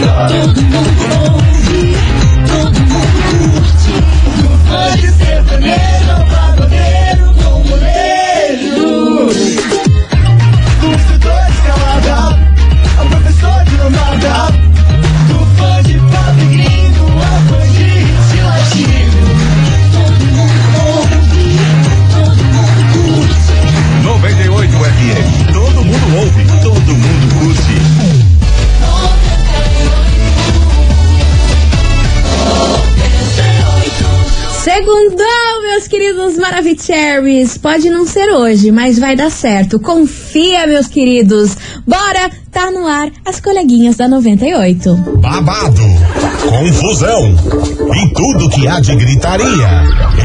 Todo 0.00 0.79
Maravicheries. 36.80 37.58
Pode 37.58 37.90
não 37.90 38.06
ser 38.06 38.30
hoje, 38.30 38.70
mas 38.70 38.98
vai 38.98 39.14
dar 39.14 39.30
certo. 39.30 39.78
Confia, 39.78 40.66
meus 40.66 40.86
queridos. 40.88 41.56
Bora, 41.86 42.30
tá 42.50 42.70
no 42.70 42.86
ar 42.86 43.10
as 43.26 43.40
coleguinhas 43.40 43.96
da 43.96 44.08
98. 44.08 44.94
Babado, 45.18 45.82
confusão 46.48 47.34
e 47.94 48.14
tudo 48.14 48.48
que 48.50 48.66
há 48.66 48.80
de 48.80 48.94
gritaria. 48.96 49.84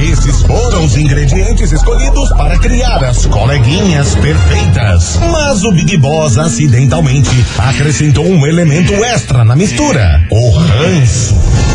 Esses 0.09 0.41
foram 0.43 0.85
os 0.85 0.95
ingredientes 0.97 1.71
escolhidos 1.71 2.29
para 2.29 2.57
criar 2.59 3.03
as 3.03 3.25
coleguinhas 3.25 4.15
perfeitas. 4.15 5.19
Mas 5.31 5.63
o 5.63 5.71
Big 5.71 5.97
Boss 5.97 6.37
acidentalmente 6.37 7.29
acrescentou 7.57 8.25
um 8.25 8.45
elemento 8.47 8.93
extra 8.93 9.43
na 9.43 9.55
mistura: 9.55 10.25
o 10.31 10.49
ranço. 10.51 11.74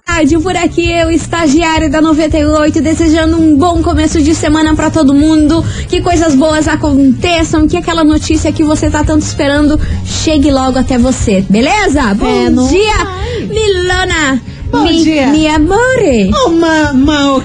rádio, 0.11 0.41
por 0.41 0.55
aqui 0.57 0.91
eu, 0.91 1.09
estagiário 1.09 1.89
da 1.89 2.01
98, 2.01 2.81
desejando 2.81 3.39
um 3.39 3.55
bom 3.55 3.81
começo 3.81 4.21
de 4.21 4.35
semana 4.35 4.75
pra 4.75 4.91
todo 4.91 5.13
mundo. 5.13 5.63
Que 5.87 6.01
coisas 6.01 6.35
boas 6.35 6.67
aconteçam, 6.67 7.65
que 7.65 7.77
aquela 7.77 8.03
notícia 8.03 8.51
que 8.51 8.61
você 8.61 8.89
tá 8.89 9.05
tanto 9.05 9.21
esperando 9.21 9.79
chegue 10.05 10.51
logo 10.51 10.77
até 10.77 10.97
você, 10.97 11.45
beleza? 11.49 12.13
Bom 12.13 12.27
É, 12.27 12.49
dia, 12.69 13.47
Milona! 13.47 14.41
Bom 14.69 14.83
mi, 14.83 15.03
dia. 15.03 15.27
Mi 15.27 15.47
amore! 15.47 16.29
Oh, 16.45 16.49
mamma, 16.49 17.37
o 17.37 17.41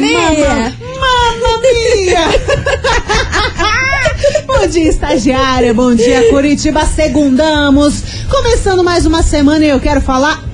mia. 0.00 0.20
Mamma, 0.20 0.72
mamma 1.00 1.58
mia. 1.62 2.24
bom 4.46 4.66
dia, 4.66 4.88
estagiária. 4.88 5.72
Bom 5.72 5.94
dia, 5.94 6.28
Curitiba. 6.30 6.84
Segundamos. 6.84 8.02
Começando 8.28 8.82
mais 8.82 9.06
uma 9.06 9.22
semana 9.22 9.64
e 9.64 9.68
eu 9.68 9.80
quero 9.80 10.00
falar 10.00 10.49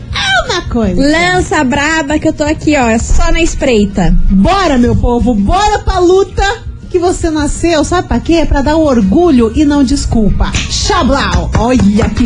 é 0.57 0.61
coisa. 0.63 1.01
Lança 1.01 1.63
braba 1.65 2.19
que 2.19 2.29
eu 2.29 2.33
tô 2.33 2.45
aqui, 2.45 2.77
ó, 2.77 2.99
só 2.99 3.31
na 3.31 3.41
espreita. 3.41 4.17
Bora, 4.31 4.79
meu 4.79 4.97
povo. 4.97 5.35
Bora 5.35 5.81
pra 5.81 5.99
luta. 5.99 6.45
Que 6.89 6.99
você 7.01 7.31
nasceu, 7.31 7.85
sabe 7.85 8.09
pra 8.09 8.21
quê? 8.21 8.47
Pra 8.47 8.63
dar 8.63 8.77
orgulho 8.77 9.53
e 9.55 9.65
não 9.65 9.83
desculpa. 9.83 10.53
Xablau! 10.55 11.51
Olha 11.59 12.09
que 12.11 12.25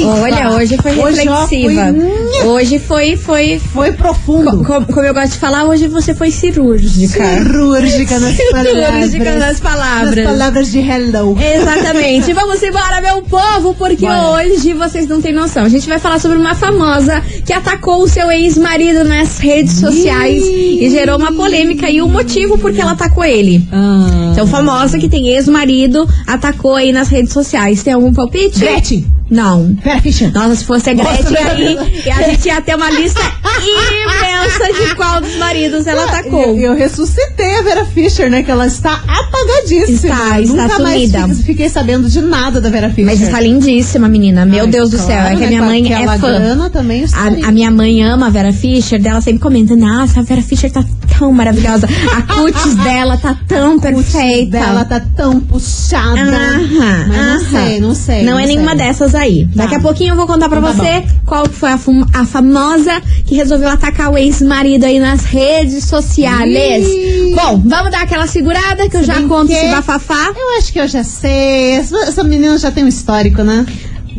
reflexiva. 0.00 0.22
Olha, 0.22 0.50
hoje 0.50 0.76
foi 0.78 0.92
Hoje, 0.98 1.22
reflexiva. 1.22 1.94
foi- 1.94 2.46
Hoje 2.48 2.78
foi, 2.78 3.16
foi. 3.16 3.60
Foi 3.72 3.92
profundo. 3.92 4.64
co- 4.64 4.84
como 4.92 5.06
eu 5.06 5.14
gosto 5.14 5.32
de 5.32 5.38
falar, 5.38 5.64
hoje 5.64 5.86
você 5.88 6.14
foi 6.14 6.30
cirúrgica. 6.30 7.24
Cirúrgica 7.38 8.18
nas 8.18 8.36
palavras. 8.50 9.10
Cirúrgica 9.10 9.36
nas 9.36 9.60
palavras. 9.60 10.16
Nas 10.16 10.24
palavras 10.26 10.70
de 10.72 10.78
hello. 10.78 11.36
Exatamente. 11.40 12.32
Vamos 12.34 12.62
embora, 12.62 13.00
meu 13.00 13.22
povo, 13.22 13.74
porque 13.74 14.06
Bora. 14.06 14.42
hoje 14.42 14.72
vocês 14.74 15.06
não 15.08 15.20
têm 15.20 15.32
noção. 15.32 15.64
A 15.64 15.68
gente 15.68 15.88
vai 15.88 15.98
falar 15.98 16.18
sobre 16.18 16.38
uma 16.38 16.54
famosa 16.54 17.20
que 17.44 17.52
atacou 17.52 18.02
o 18.02 18.08
seu 18.08 18.30
ex-marido 18.30 19.04
nas 19.04 19.38
redes 19.38 19.74
sociais 19.74 20.42
e 20.44 20.88
gerou 20.90 21.18
uma 21.18 21.32
polêmica 21.32 21.90
e 21.90 22.00
o 22.02 22.08
motivo 22.08 22.58
por 22.58 22.72
que 22.72 22.80
ela 22.80 22.92
atacou 22.92 23.24
ele. 23.24 23.66
Ah. 23.72 24.30
Então, 24.32 24.46
famosa 24.46 24.98
que 24.98 25.08
tem 25.08 25.28
ex-marido, 25.28 26.08
atacou 26.26 26.74
aí 26.74 26.92
nas 26.92 27.08
redes 27.08 27.32
sociais. 27.32 27.82
Tem 27.82 27.92
algum 27.92 28.12
palpite? 28.12 28.58
Gretchen. 28.60 29.04
Não. 29.32 29.74
Vera 29.82 30.00
Fischer. 30.00 30.30
Nossa, 30.32 30.56
se 30.56 30.64
fosse 30.64 30.90
a 30.90 30.94
Gretchen 30.94 31.24
Nossa, 31.24 31.50
aí, 31.52 32.10
a 32.10 32.22
gente 32.30 32.46
ia 32.46 32.60
ter 32.60 32.76
uma 32.76 32.90
lista 32.90 33.20
imensa 33.62 34.72
de 34.72 34.94
qual 34.94 35.20
dos 35.22 35.36
maridos 35.36 35.86
ela 35.86 36.04
atacou. 36.04 36.42
Eu, 36.42 36.56
eu 36.58 36.74
ressuscitei 36.74 37.56
a 37.56 37.62
Vera 37.62 37.84
Fischer, 37.86 38.30
né? 38.30 38.42
Que 38.42 38.50
ela 38.50 38.66
está 38.66 39.00
apagadíssima. 39.06 40.14
Está, 40.14 40.40
está 40.40 40.62
Nunca 40.64 40.78
mais 40.80 41.10
sumida. 41.10 41.28
fiquei, 41.28 41.44
fiquei 41.44 41.68
sabendo 41.68 42.08
de 42.10 42.20
nada 42.20 42.60
da 42.60 42.68
Vera 42.68 42.88
Fischer. 42.90 43.06
Mas 43.06 43.20
está 43.22 43.40
lindíssima, 43.40 44.06
menina. 44.08 44.44
Meu 44.44 44.64
Ai, 44.64 44.70
Deus 44.70 44.90
do 44.90 44.98
claro, 44.98 45.12
céu. 45.12 45.20
É 45.22 45.30
que 45.36 45.40
né? 45.40 45.46
a 45.46 45.48
minha 45.48 45.60
Com 45.60 45.66
mãe 45.66 45.92
é 45.92 46.18
fã. 46.18 46.70
também 46.70 47.04
A, 47.14 47.48
a 47.48 47.52
minha 47.52 47.70
mãe 47.70 48.02
ama 48.02 48.26
a 48.26 48.30
Vera 48.30 48.52
Fischer, 48.52 49.00
dela 49.00 49.20
sempre 49.22 49.40
comenta: 49.40 49.74
Nossa, 49.74 50.20
a 50.20 50.22
Vera 50.22 50.42
Fischer 50.42 50.70
tá 50.70 50.84
tão 51.18 51.32
maravilhosa. 51.32 51.88
A 52.16 52.22
cutis 52.34 52.74
dela 52.84 53.16
tá 53.16 53.36
tão 53.48 53.78
perfeita. 53.78 54.58
dela 54.58 54.84
tá 54.84 55.00
tão 55.16 55.40
puxada. 55.40 56.20
Aham, 56.20 57.06
Mas 57.08 57.16
não 57.42 57.50
sei, 57.50 57.80
não 57.80 57.94
sei. 57.94 58.22
Não, 58.24 58.38
é 58.38 58.44
sei. 58.46 58.54
nenhuma 58.56 58.74
dessas 58.74 59.14
aí. 59.14 59.21
Tá. 59.28 59.62
Daqui 59.62 59.74
a 59.76 59.80
pouquinho 59.80 60.12
eu 60.12 60.16
vou 60.16 60.26
contar 60.26 60.48
pra 60.48 60.58
Então 60.58 60.74
tá 60.74 60.82
você 60.82 61.04
qual 61.24 61.44
que 61.48 61.54
foi 61.54 61.70
a, 61.70 61.78
a 62.14 62.24
famosa 62.26 63.00
que 63.26 63.34
resolveu 63.34 63.68
atacar 63.68 64.10
o 64.12 64.18
ex-marido 64.18 64.84
aí 64.84 64.98
nas 64.98 65.24
redes 65.24 65.84
sociais. 65.84 66.86
Ih. 66.86 67.34
Bom, 67.34 67.62
vamos 67.64 67.90
dar 67.90 68.02
aquela 68.02 68.26
segurada 68.26 68.88
que 68.88 68.96
eu 68.96 69.04
já 69.04 69.14
bem 69.14 69.28
conto 69.28 69.48
que- 69.48 69.54
esse 69.54 69.68
bafafá. 69.70 70.32
Eu 70.36 70.58
acho 70.58 70.72
que 70.72 70.80
eu 70.80 70.88
já 70.88 71.04
sei. 71.04 71.72
Essa, 71.76 71.96
essa 71.98 72.24
menina 72.24 72.58
já 72.58 72.70
tem 72.70 72.84
um 72.84 72.88
histórico, 72.88 73.42
né? 73.42 73.64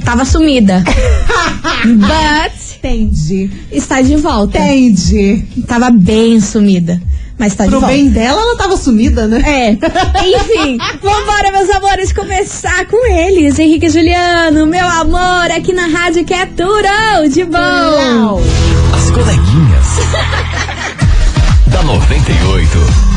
Tava 0.04 0.26
sumida. 0.26 0.84
But 1.86 2.54
Entendi. 2.78 3.50
está 3.72 4.02
de 4.02 4.16
volta. 4.16 4.58
Entendi. 4.60 5.44
Tava 5.68 5.90
bem 5.90 6.40
sumida. 6.42 7.02
Mas 7.38 7.56
tá 7.56 7.64
de 7.66 7.72
Pro 7.72 7.80
volta. 7.80 7.94
bem 7.96 8.10
dela, 8.10 8.40
ela 8.40 8.58
tava 8.58 8.78
sumida, 8.78 9.28
né? 9.28 9.42
É, 9.46 9.72
enfim, 9.72 10.78
vambora, 11.02 11.52
meus 11.52 11.70
amores, 11.70 12.14
começar 12.14 12.86
com 12.86 13.06
eles. 13.12 13.58
Henrique 13.58 13.88
e 13.88 13.90
Juliano, 13.90 14.66
meu 14.68 14.88
amor, 14.88 15.52
aqui 15.52 15.74
na 15.74 15.88
rádio 15.88 16.24
que 16.24 16.34
é 16.34 16.46
tudo 16.46 17.28
de 17.32 17.44
bom. 17.44 18.42
As 18.96 19.10
coleguinhas. 19.12 19.88
da 21.68 21.82
98. 21.84 23.13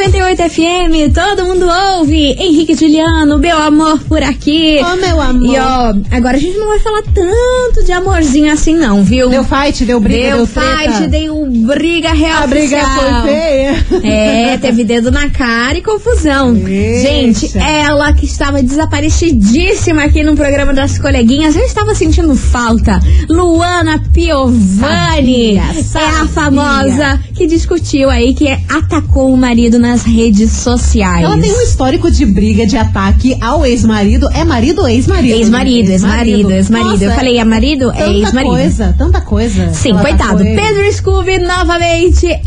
98 0.00 0.48
FM, 0.48 1.12
todo 1.12 1.44
mundo 1.44 1.66
ouve. 1.98 2.34
Henrique 2.38 2.74
Juliano, 2.74 3.36
meu 3.38 3.58
amor 3.58 4.00
por 4.04 4.22
aqui. 4.22 4.80
Ô, 4.82 4.96
meu 4.96 5.20
amor. 5.20 5.46
E 5.46 5.58
ó, 5.58 5.94
agora 6.16 6.38
a 6.38 6.40
gente 6.40 6.56
não 6.56 6.68
vai 6.68 6.78
falar 6.78 7.02
tanto 7.02 7.84
de 7.84 7.92
amorzinho 7.92 8.50
assim, 8.50 8.74
não, 8.74 9.04
viu? 9.04 9.28
Deu 9.28 9.44
fight, 9.44 9.84
deu 9.84 10.00
briga, 10.00 10.36
deu 10.36 10.36
deu, 10.38 10.46
treta. 10.46 10.92
fight, 10.92 11.06
deu 11.08 11.46
briga 11.46 12.14
real. 12.14 12.44
A 12.44 12.46
briga 12.46 12.80
foi 12.80 13.30
feia. 13.30 13.86
É, 14.02 14.56
teve 14.56 14.84
dedo 14.84 15.10
na 15.10 15.28
cara 15.28 15.76
e 15.76 15.82
confusão. 15.82 16.56
Eita. 16.56 17.00
Gente, 17.02 17.58
ela 17.58 18.14
que 18.14 18.24
estava 18.24 18.62
desaparecidíssima 18.62 20.04
aqui 20.04 20.22
no 20.22 20.34
programa 20.34 20.72
das 20.72 20.98
coleguinhas, 20.98 21.54
eu 21.56 21.64
estava 21.64 21.94
sentindo 21.94 22.34
falta. 22.34 22.98
Luana 23.28 24.02
Piovani 24.14 25.56
Sabia, 25.56 25.60
é 25.60 25.68
a 25.68 25.84
sabia. 25.84 26.28
famosa 26.28 27.20
que 27.34 27.46
discutiu 27.46 28.08
aí, 28.08 28.32
que 28.32 28.48
atacou 28.48 29.32
o 29.32 29.36
marido 29.36 29.78
nas 29.90 30.02
redes 30.04 30.52
sociais. 30.52 31.24
Ela 31.24 31.36
tem 31.36 31.52
um 31.52 31.60
histórico 31.62 32.10
de 32.10 32.24
briga, 32.24 32.64
de 32.64 32.76
ataque 32.76 33.36
ao 33.40 33.66
ex-marido. 33.66 34.28
É 34.32 34.44
marido 34.44 34.82
ou 34.82 34.88
ex-marido? 34.88 35.34
Ex-marido, 35.34 35.90
ex-marido, 35.90 36.50
ex-marido. 36.52 37.02
Eu 37.02 37.10
falei, 37.12 37.38
é 37.38 37.44
marido? 37.44 37.90
É 37.90 37.94
Tanta 38.04 38.10
ex-marido. 38.12 38.50
coisa, 38.52 38.94
tanta 38.96 39.20
coisa. 39.20 39.70
Sim, 39.72 39.90
Ela 39.90 40.00
coitado. 40.02 40.42
ele. 40.46 40.60
Pedro 40.60 40.92
Scooby 40.92 41.38
novamente 41.38 42.26
é 42.26 42.40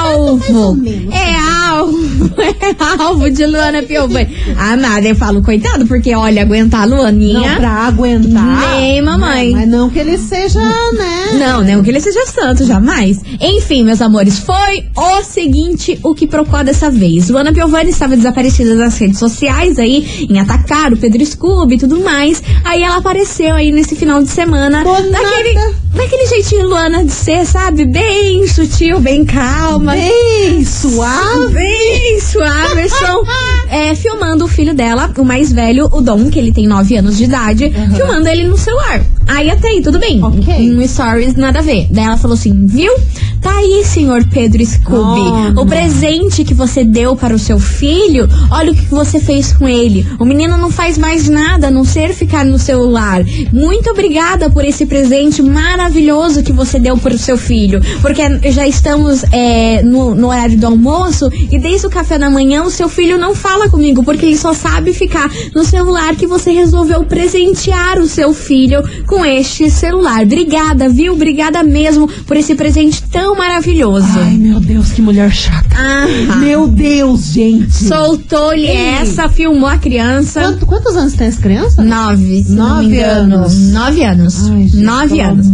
alvo. 0.00 0.74
menos. 0.74 1.14
É 1.14 1.34
alvo. 1.68 2.06
É 2.46 3.02
alvo 3.02 3.30
de 3.30 3.44
Luana 3.46 3.82
Piovani. 3.82 4.28
Ah, 4.58 4.76
nada, 4.76 5.06
eu 5.06 5.14
falo 5.14 5.42
coitado, 5.42 5.86
porque 5.86 6.14
olha, 6.14 6.42
aguentar 6.42 6.82
a 6.82 6.86
Não, 6.86 6.96
Luaninha. 6.98 7.56
pra 7.56 7.70
aguentar. 7.86 8.76
Nem 8.76 9.02
mamãe. 9.02 9.50
Não, 9.50 9.58
mas 9.60 9.68
não 9.68 9.90
que 9.90 9.98
ele 9.98 10.16
seja, 10.18 10.60
né? 10.60 11.30
Não, 11.38 11.62
não 11.64 11.82
que 11.82 11.90
ele 11.90 12.00
seja 12.00 12.24
santo, 12.26 12.64
jamais. 12.64 13.20
Enfim, 13.40 13.84
meus 13.84 14.00
amores, 14.00 14.38
foi 14.38 14.84
o 14.96 15.22
seguinte 15.22 15.98
o 16.02 16.14
que 16.14 16.26
procura 16.26 16.64
dessa 16.64 16.85
vez? 16.90 17.28
Luana 17.28 17.52
Piovani 17.52 17.90
estava 17.90 18.16
desaparecida 18.16 18.76
das 18.76 18.96
redes 18.98 19.18
sociais 19.18 19.78
aí, 19.78 20.26
em 20.28 20.38
atacar 20.38 20.92
o 20.92 20.96
Pedro 20.96 21.24
Scooby 21.24 21.74
e 21.74 21.78
tudo 21.78 22.00
mais. 22.00 22.42
Aí 22.64 22.82
ela 22.82 22.96
apareceu 22.96 23.54
aí 23.54 23.72
nesse 23.72 23.96
final 23.96 24.22
de 24.22 24.28
semana. 24.28 24.82
Daquele, 24.84 25.54
daquele 25.94 26.26
jeitinho 26.26 26.68
Luana 26.68 27.04
de 27.04 27.12
ser, 27.12 27.44
sabe? 27.46 27.84
Bem 27.84 28.46
sutil, 28.46 29.00
bem 29.00 29.24
calma. 29.24 29.92
Bem 29.92 30.64
suave. 30.64 31.54
Bem 31.54 32.20
suave, 32.20 32.82
estão 32.82 33.22
é, 33.68 33.94
filmando 33.94 34.44
o 34.44 34.48
filho 34.48 34.74
dela, 34.74 35.10
o 35.16 35.24
mais 35.24 35.52
velho, 35.52 35.86
o 35.92 36.00
Dom, 36.00 36.30
que 36.30 36.38
ele 36.38 36.52
tem 36.52 36.66
9 36.66 36.96
anos 36.96 37.16
de 37.16 37.24
idade, 37.24 37.72
filmando 37.94 38.28
ele 38.28 38.44
no 38.44 38.56
celular. 38.56 39.04
Aí 39.26 39.50
até 39.50 39.68
aí, 39.68 39.82
tudo 39.82 39.98
bem. 39.98 40.22
Ok. 40.22 40.70
Um 40.70 40.86
stories, 40.86 41.34
nada 41.34 41.58
a 41.58 41.62
ver. 41.62 41.88
Daí 41.90 42.04
ela 42.04 42.16
falou 42.16 42.34
assim, 42.34 42.66
viu? 42.66 42.92
Tá 43.40 43.58
aí, 43.58 43.84
senhor 43.84 44.24
Pedro 44.28 44.64
Scooby. 44.64 45.54
Oh, 45.56 45.62
o 45.62 45.66
presente 45.66 46.44
que 46.44 46.54
você 46.54 46.84
deu 46.84 47.14
para 47.16 47.34
o 47.34 47.38
seu 47.38 47.58
filho, 47.58 48.28
olha 48.50 48.72
o 48.72 48.74
que 48.74 48.86
você 48.86 49.20
fez 49.20 49.52
com 49.52 49.68
ele. 49.68 50.06
O 50.18 50.24
menino 50.24 50.56
não 50.56 50.70
faz 50.70 50.98
mais 50.98 51.28
nada 51.28 51.68
a 51.68 51.70
não 51.70 51.84
ser 51.84 52.12
ficar 52.14 52.44
no 52.44 52.58
celular. 52.58 53.22
Muito 53.52 53.90
obrigada 53.90 54.50
por 54.50 54.64
esse 54.64 54.86
presente 54.86 55.42
maravilhoso 55.42 56.42
que 56.42 56.52
você 56.52 56.78
deu 56.78 56.96
para 56.96 57.14
o 57.14 57.18
seu 57.18 57.36
filho. 57.36 57.80
Porque 58.00 58.22
já 58.50 58.66
estamos 58.66 59.24
é, 59.32 59.82
no, 59.82 60.14
no 60.14 60.28
horário 60.28 60.58
do 60.58 60.66
almoço 60.66 61.28
e 61.50 61.58
desde 61.58 61.86
o 61.86 61.90
café 61.90 62.18
da 62.18 62.30
manhã 62.30 62.62
o 62.62 62.70
seu 62.70 62.88
filho 62.88 63.18
não 63.18 63.34
fala 63.34 63.68
comigo, 63.68 64.02
porque 64.02 64.26
ele 64.26 64.36
só 64.36 64.52
sabe 64.52 64.92
ficar 64.92 65.30
no 65.54 65.64
celular 65.64 66.14
que 66.16 66.26
você 66.26 66.50
resolveu 66.50 67.04
presentear 67.04 67.98
o 67.98 68.06
seu 68.06 68.32
filho 68.32 68.82
com 69.06 69.24
este 69.24 69.70
celular. 69.70 70.22
Obrigada, 70.22 70.88
viu? 70.88 71.14
Obrigada 71.14 71.62
mesmo 71.62 72.08
por 72.26 72.36
esse 72.36 72.54
presente 72.54 73.02
tão 73.10 73.25
maravilhoso. 73.34 74.06
Ai, 74.18 74.36
meu 74.36 74.60
Deus, 74.60 74.92
que 74.92 75.02
mulher 75.02 75.30
chata. 75.32 75.66
Ah, 75.78 76.36
Meu 76.36 76.66
Deus, 76.68 77.26
gente. 77.32 77.72
soltou-lhe 77.72 78.66
essa, 78.66 79.28
filmou 79.28 79.68
a 79.68 79.76
criança. 79.78 80.40
Quanto- 80.40 80.66
quantos 80.66 80.96
anos 80.96 81.12
tem 81.14 81.26
essa 81.26 81.40
criança? 81.40 81.82
Nove, 81.82 82.44
Nove 82.48 83.00
anos. 83.02 83.58
Nove 83.72 84.02
anos. 84.04 84.46
Ai, 84.48 84.62
gente, 84.68 84.76
Nove 84.76 85.20
anos. 85.20 85.46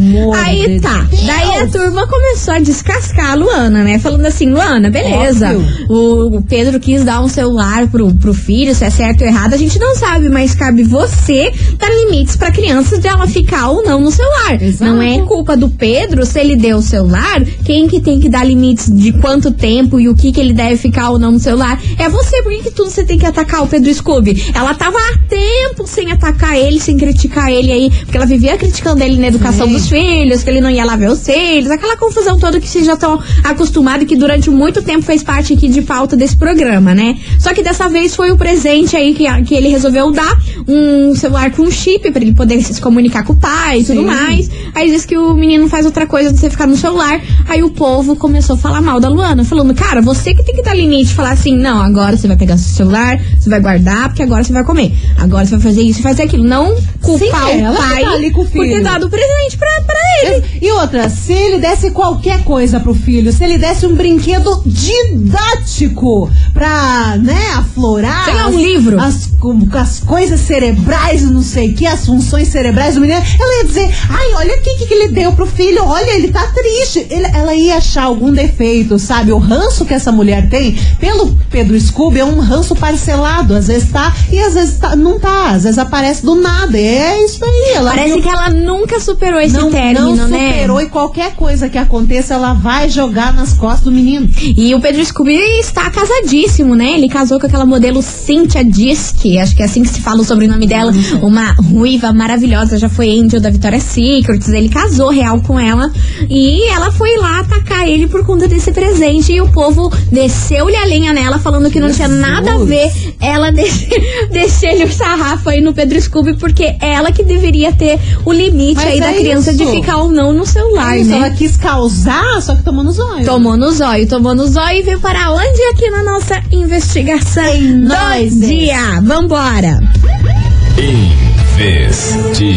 Aí 0.45 0.81
tá. 0.81 1.03
Deus. 1.11 1.23
Daí 1.25 1.57
a 1.63 1.67
turma 1.67 2.07
começou 2.07 2.55
a 2.55 2.59
descascar 2.59 3.33
a 3.33 3.35
Luana, 3.35 3.83
né? 3.83 3.99
Falando 3.99 4.27
assim, 4.27 4.51
Luana, 4.51 4.91
beleza. 4.91 5.49
O, 5.89 6.37
o 6.37 6.43
Pedro 6.43 6.79
quis 6.79 7.05
dar 7.05 7.21
um 7.21 7.29
celular 7.29 7.87
pro, 7.89 8.13
pro 8.15 8.33
filho, 8.35 8.75
se 8.75 8.85
é 8.85 8.91
certo 8.91 9.23
ou 9.23 9.27
errado, 9.27 9.55
a 9.55 9.57
gente 9.57 9.79
não 9.79 9.95
sabe, 9.97 10.29
mas 10.29 10.55
cabe 10.55 10.83
você 10.83 11.53
dar 11.79 11.89
limites 11.91 12.37
pra 12.37 12.51
criança 12.51 12.99
de 12.99 13.07
ela 13.09 13.27
ficar 13.27 13.69
ou 13.71 13.83
não 13.85 14.01
no 14.01 14.11
celular. 14.11 14.61
Exato. 14.63 14.91
Não 14.93 15.03
é 15.03 15.19
culpa 15.23 15.57
do 15.57 15.69
Pedro 15.69 16.25
se 16.25 16.39
ele 16.39 16.57
deu 16.57 16.79
o 16.79 16.83
celular, 16.83 17.41
quem 17.65 17.89
que 17.89 18.01
tem 18.01 18.21
que 18.21 18.29
dar 18.29 18.45
limites 18.45 18.91
de 18.91 19.13
quanto 19.13 19.51
tempo 19.51 19.99
e 19.99 20.09
o 20.09 20.15
que 20.15 20.33
que 20.33 20.41
ele 20.41 20.53
deve 20.53 20.77
ficar 20.77 21.11
ou 21.11 21.19
não 21.19 21.33
no 21.33 21.39
celular 21.39 21.81
é 21.99 22.09
você. 22.09 22.43
Por 22.43 22.53
que, 22.53 22.63
que 22.65 22.71
tudo 22.71 22.91
você 22.91 23.05
tem 23.05 23.19
que 23.19 23.27
atacar 23.27 23.63
o 23.63 23.67
Pedro 23.67 23.93
Scooby? 23.93 24.51
Ela 24.55 24.75
tava 24.75 24.99
há 24.99 25.19
tempo 25.29 25.87
sem 25.87 26.11
atacar 26.11 26.57
ele, 26.57 26.81
sem 26.81 26.97
criticar 26.97 27.51
ele 27.51 27.73
aí, 27.73 27.91
porque 27.91 28.17
ela 28.17 28.27
vivia 28.27 28.57
criticando 28.57 29.03
ele 29.03 29.17
na 29.17 29.29
educação 29.29 29.67
Sim. 29.67 29.73
dos 29.73 29.89
filhos, 29.89 30.43
que 30.43 30.51
ele 30.51 30.61
não 30.61 30.71
ia 30.71 30.85
lá 30.85 30.97
ver 30.97 31.11
os 31.11 31.25
filhos, 31.25 31.71
aquela 31.71 31.97
confusão 31.97 32.39
toda 32.39 32.61
que 32.61 32.69
vocês 32.69 32.85
já 32.85 32.95
estão 32.95 33.21
acostumados 33.45 34.05
e 34.05 34.07
que 34.07 34.17
durante 34.17 34.51
muito 34.51 34.83
tempo 34.83 35.03
fez 35.03 35.23
parte 35.23 35.53
aqui 35.53 35.69
de 35.69 35.83
pauta 35.83 36.17
desse 36.17 36.37
programa, 36.37 36.95
né? 36.95 37.19
Só 37.39 37.55
que 37.55 37.63
dessa 37.63 37.89
vez 37.89 38.15
foi 38.15 38.31
o 38.31 38.37
presente 38.37 38.97
aí 38.97 39.15
que, 39.15 39.25
que 39.45 39.55
ele 39.55 39.69
resolveu 39.69 40.11
dar, 40.11 40.39
um 40.67 41.15
celular 41.15 41.51
com 41.51 41.71
chip 41.71 42.11
pra 42.11 42.23
ele 42.23 42.35
poder 42.35 42.63
se 42.63 42.81
comunicar 42.81 43.25
com 43.25 43.33
o 43.33 43.37
pai 43.37 43.81
e 43.81 43.85
tudo 43.85 44.03
mais. 44.03 44.51
Aí 44.75 44.91
diz 44.91 45.05
que 45.05 45.17
o 45.17 45.35
menino 45.35 45.69
faz 45.69 45.87
outra 45.87 46.07
coisa 46.07 46.33
de 46.33 46.39
você 46.39 46.51
ficar 46.51 46.67
no 46.67 46.77
celular. 46.77 47.21
Aí 47.53 47.63
o 47.63 47.69
povo 47.69 48.17
começou 48.17 48.57
a 48.57 48.59
falar 48.59 48.81
mal 48.81 48.99
da 48.99 49.11
Luana, 49.11 49.45
falando, 49.45 49.75
cara, 49.75 50.01
você 50.01 50.33
que 50.33 50.43
tem 50.43 50.55
que 50.55 50.63
dar 50.63 50.75
limite, 50.75 51.13
falar 51.13 51.33
assim, 51.33 51.55
não, 51.55 51.83
agora 51.83 52.17
você 52.17 52.27
vai 52.27 52.35
pegar 52.35 52.57
seu 52.57 52.75
celular, 52.75 53.21
você 53.39 53.51
vai 53.51 53.61
guardar, 53.61 54.09
porque 54.09 54.23
agora 54.23 54.43
você 54.43 54.55
vai 54.55 54.65
comer. 54.65 54.95
Agora 55.19 55.45
você 55.45 55.51
vai 55.57 55.61
fazer 55.61 55.83
isso 55.83 56.01
e 56.01 56.03
fazer 56.03 56.23
aquilo. 56.23 56.45
Não 56.45 56.75
culpar 57.03 57.49
Sim, 57.51 57.57
o 57.57 57.67
ela 57.67 57.77
que 57.77 57.83
pai 57.83 58.05
tá 58.05 58.11
ali 58.13 58.31
com 58.31 58.41
o 58.41 58.47
por 58.47 58.65
ter 58.65 58.81
dado 58.83 59.05
o 59.07 59.11
presente 59.11 59.59
pra, 59.59 59.69
pra 59.87 59.99
ele. 60.25 60.45
E 60.63 60.73
outra, 60.73 61.11
se 61.11 61.35
ele 61.35 61.59
desse 61.59 61.91
qualquer 61.91 62.43
coisa 62.43 62.81
pro 62.81 62.95
filho, 62.95 63.31
se 63.31 63.45
ele 63.45 63.59
desse 63.59 63.85
um 63.87 63.95
brinquedo 63.95 64.63
didático 64.65 66.31
pra, 66.55 67.19
né, 67.19 67.51
aflorar. 67.57 68.25
Sei 68.25 68.35
lá, 68.35 68.47
um 68.47 68.49
as- 68.49 68.55
livro. 68.55 68.99
As, 68.99 69.31
as 69.75 70.01
coisas 70.01 70.41
cerebrais, 70.41 71.23
não 71.23 71.43
sei 71.43 71.71
o 71.73 71.75
que, 71.75 71.87
as 71.87 72.07
funções 72.07 72.49
cerebrais 72.49 72.95
do 72.95 73.01
menino, 73.03 73.21
ela 73.39 73.59
ia 73.59 73.65
dizer, 73.65 73.95
ai, 74.09 74.33
olha 74.37 74.57
o 74.57 74.63
que, 74.63 74.87
que 74.87 74.95
ele 74.95 75.09
deu 75.09 75.33
pro 75.35 75.45
filho, 75.47 75.85
olha, 75.85 76.13
ele 76.13 76.29
tá 76.29 76.47
triste. 76.47 77.07
Ele- 77.11 77.42
ela 77.43 77.55
ia 77.55 77.77
achar 77.77 78.05
algum 78.05 78.33
defeito, 78.33 78.99
sabe? 78.99 79.33
O 79.33 79.39
ranço 79.39 79.85
que 79.85 79.93
essa 79.95 80.11
mulher 80.13 80.49
tem 80.49 80.77
pelo 80.99 81.37
Pedro 81.51 81.79
Scooby 81.79 82.21
é 82.21 82.25
um 82.25 82.41
ranço 82.41 82.75
parcelado. 82.77 83.55
Às 83.55 83.67
vezes 83.67 83.91
tá 83.91 84.15
e 84.31 84.39
às 84.39 84.55
vezes 84.55 84.79
tá- 84.79 84.97
não 84.97 85.19
tá. 85.19 85.51
Às 85.51 85.65
vezes 85.65 85.79
aparece 85.79 86.25
do 86.25 86.35
nada. 86.37 86.79
E 86.79 86.85
é 86.87 87.25
isso 87.25 87.45
aí. 87.45 87.73
Ela 87.75 87.91
Parece 87.91 88.15
viu- 88.15 88.23
que 88.23 88.29
ela 88.29 88.49
nunca 88.51 89.01
superou 89.01 89.41
esse 89.41 89.55
não, 89.57 89.71
término, 89.71 90.17
não 90.17 90.29
né? 90.29 90.53
superou 90.53 90.81
e 90.81 90.89
qualquer 90.89 91.35
coisa 91.35 91.69
que 91.69 91.79
aconteça, 91.79 92.35
ela 92.35 92.55
vai 92.55 92.89
jogar 92.89 93.33
nas 93.35 93.53
costas 93.55 93.83
do 93.85 93.93
menino. 93.93 94.29
E 94.57 94.75
o 94.75 94.81
Pedro 94.81 95.05
Scooby 95.05 95.35
está 95.61 95.91
casadíssimo, 95.91 96.75
né? 96.75 96.93
Ele 96.93 97.09
casou 97.09 97.39
com 97.41 97.47
aquela 97.47 97.67
modelo 97.67 98.03
Cynthia 98.03 98.65
Disque, 98.65 99.39
acho 99.39 99.55
que 99.57 99.63
é 99.63 99.65
assim 99.65 99.83
que 99.83 99.89
se 99.89 100.01
fala 100.01 100.21
o 100.21 100.25
sobrenome 100.25 100.67
dela, 100.67 100.93
uma 101.23 101.53
ruiva 101.55 102.13
maravilhosa, 102.13 102.79
já 102.79 102.89
foi 102.89 103.11
angel 103.19 103.41
da 103.41 103.51
Victoria's 103.51 103.83
Secret, 103.85 104.41
ele 104.49 104.69
casou 104.69 105.11
real 105.11 105.41
com 105.41 105.59
ela 105.59 105.91
e 106.29 106.69
ela 106.71 106.91
foi 106.93 107.17
lá 107.17 107.32
atacar 107.41 107.89
ele 107.89 108.07
por 108.07 108.25
conta 108.25 108.47
desse 108.49 108.71
presente 108.73 109.33
e 109.33 109.41
o 109.41 109.49
povo 109.51 109.91
desceu-lhe 110.11 110.77
a 110.77 110.85
lenha 110.85 111.13
nela, 111.13 111.39
falando 111.39 111.71
que 111.71 111.81
não 111.81 111.91
tinha 111.93 112.09
nada 112.09 112.55
a 112.55 112.59
ver 112.59 112.91
ela 113.21 113.51
descer- 113.51 114.03
descer-lhe 114.31 114.85
o 114.85 114.93
sarrafo 114.93 115.49
aí 115.51 115.61
no 115.61 115.73
Pedro 115.75 116.01
Scooby, 116.01 116.35
porque 116.37 116.77
ela 116.81 117.11
que 117.13 117.23
deveria 117.23 117.73
ter 117.73 117.99
o 118.25 118.33
limite 118.33 118.77
Mas 118.77 118.87
aí 118.87 119.01
da 119.01 119.13
é 119.13 119.19
criança 119.19 119.53
de 119.55 119.63
isso. 119.63 119.73
ficar 119.73 119.97
ou 119.99 120.11
não 120.11 120.33
no 120.33 120.45
celular, 120.47 120.97
Isso, 120.99 121.11
né? 121.11 121.17
Ela 121.17 121.31
quis 121.31 121.57
causar, 121.57 122.41
só 122.43 122.55
que 122.55 122.63
tomou 122.63 122.85
no 122.85 122.93
zóio. 122.93 123.25
Tomou 123.25 123.57
no 123.57 123.71
zóio, 123.73 124.09
tomou 124.09 124.35
no 124.35 124.47
zóio 124.47 124.79
e 124.79 124.83
veio 124.83 125.01
para 125.01 125.31
onde 125.33 125.63
aqui 125.73 125.91
na 125.91 126.03
nossa 126.03 126.41
investigação 126.51 127.45
Em 127.55 127.81
do 127.83 127.89
nós, 127.89 128.39
dia. 128.41 129.01
Vambora! 129.03 129.79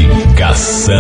Investigação. 0.05 0.95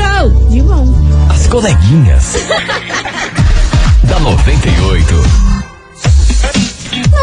de 0.50 0.60
bom. 0.60 0.92
As 1.28 1.46
coleguinhas. 1.46 2.34
da 4.10 4.18
98. 4.18 5.59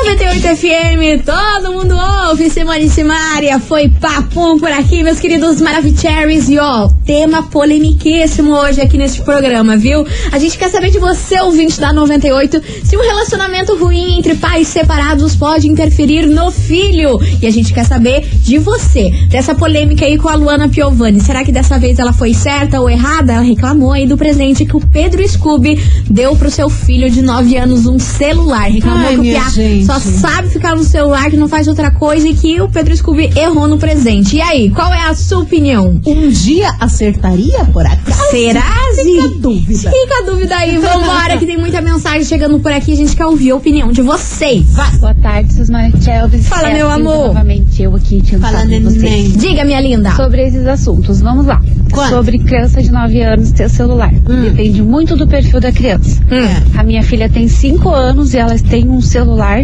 98 0.07 0.55
FM, 0.55 1.25
todo 1.25 1.73
mundo 1.73 1.93
ouve, 2.29 2.49
Simone 2.49 2.89
Simaria, 2.89 3.59
foi 3.59 3.89
papum 3.89 4.57
por 4.57 4.71
aqui, 4.71 5.03
meus 5.03 5.19
queridos 5.19 5.59
Maravicheries, 5.59 6.47
e 6.47 6.57
ó, 6.57 6.87
tema 7.05 7.43
polemiquíssimo 7.43 8.53
hoje 8.53 8.79
aqui 8.79 8.97
nesse 8.97 9.21
programa, 9.21 9.75
viu? 9.75 10.07
A 10.31 10.39
gente 10.39 10.57
quer 10.57 10.69
saber 10.69 10.91
de 10.91 10.97
você, 10.97 11.41
ouvinte 11.41 11.77
da 11.77 11.91
98, 11.91 12.61
se 12.85 12.95
um 12.95 13.01
relacionamento 13.01 13.75
ruim 13.75 14.17
entre 14.17 14.35
pais 14.35 14.69
separados 14.69 15.35
pode 15.35 15.67
interferir 15.67 16.25
no 16.25 16.51
filho, 16.51 17.19
e 17.41 17.45
a 17.45 17.51
gente 17.51 17.73
quer 17.73 17.83
saber 17.83 18.25
de 18.43 18.57
você, 18.57 19.11
dessa 19.29 19.53
polêmica 19.55 20.05
aí 20.05 20.17
com 20.17 20.29
a 20.29 20.35
Luana 20.35 20.69
Piovani, 20.69 21.19
será 21.19 21.43
que 21.43 21.51
dessa 21.51 21.77
vez 21.77 21.99
ela 21.99 22.13
foi 22.13 22.33
certa 22.33 22.79
ou 22.79 22.89
errada? 22.89 23.33
Ela 23.33 23.43
reclamou 23.43 23.91
aí 23.91 24.07
do 24.07 24.15
presente 24.15 24.65
que 24.65 24.77
o 24.77 24.79
Pedro 24.79 25.27
Scooby 25.27 25.77
deu 26.09 26.33
pro 26.37 26.49
seu 26.49 26.69
filho 26.69 27.09
de 27.09 27.21
9 27.21 27.57
anos 27.57 27.85
um 27.85 27.99
celular, 27.99 28.71
reclamou 28.71 29.05
Ai, 29.05 29.17
que 29.17 29.35
o 29.35 29.49
gente. 29.51 29.85
só 29.85 29.96
sabe 29.99 30.49
ficar 30.49 30.75
no 30.75 30.83
celular, 30.83 31.29
que 31.29 31.37
não 31.37 31.47
faz 31.47 31.67
outra 31.67 31.91
coisa 31.91 32.27
e 32.27 32.33
que 32.33 32.61
o 32.61 32.69
Pedro 32.69 32.95
Scooby 32.95 33.31
errou 33.35 33.67
no 33.67 33.77
presente. 33.77 34.37
E 34.37 34.41
aí, 34.41 34.69
qual 34.69 34.91
é 34.93 35.07
a 35.07 35.15
sua 35.15 35.39
opinião? 35.39 35.99
Um 36.05 36.29
dia 36.29 36.73
acertaria 36.79 37.65
por 37.65 37.85
acaso? 37.85 38.31
Será? 38.31 38.61
Fica 38.95 39.23
a 39.23 39.39
dúvida. 39.39 39.91
Fica 39.91 40.19
a 40.21 40.25
dúvida 40.25 40.55
aí, 40.55 40.77
vambora, 40.77 41.37
que 41.37 41.45
tem 41.45 41.57
muita 41.57 41.81
mensagem 41.81 42.23
chegando 42.23 42.59
por 42.59 42.71
aqui. 42.71 42.93
A 42.93 42.95
gente 42.95 43.15
quer 43.15 43.25
ouvir 43.25 43.51
a 43.51 43.55
opinião 43.55 43.91
de 43.91 44.01
vocês. 44.01 44.65
Boa 44.99 45.15
tarde, 45.15 45.53
seus 45.53 45.69
Marichelves. 45.69 46.47
Fala, 46.47 46.69
É 46.69 46.73
meu 46.73 46.89
amor. 46.89 47.27
Novamente, 47.27 47.81
eu 47.83 47.95
aqui 47.95 48.21
te 48.21 48.37
Fala, 48.37 48.65
com 48.65 48.81
vocês. 48.81 49.37
Diga, 49.37 49.63
minha 49.63 49.81
linda. 49.81 50.15
Sobre 50.15 50.45
esses 50.47 50.65
assuntos, 50.65 51.21
vamos 51.21 51.45
lá. 51.45 51.61
Quanto? 51.91 52.09
Sobre 52.09 52.39
criança 52.39 52.81
de 52.81 52.91
9 52.91 53.21
anos 53.21 53.51
ter 53.51 53.69
celular. 53.69 54.11
Depende 54.13 54.81
muito 54.81 55.15
do 55.15 55.27
perfil 55.27 55.59
da 55.59 55.71
criança. 55.71 56.21
Hum. 56.23 56.77
A 56.77 56.83
minha 56.83 57.03
filha 57.03 57.29
tem 57.29 57.47
5 57.47 57.89
anos 57.89 58.33
e 58.33 58.37
ela 58.37 58.57
tem 58.57 58.87
um 58.89 59.01
celular, 59.01 59.63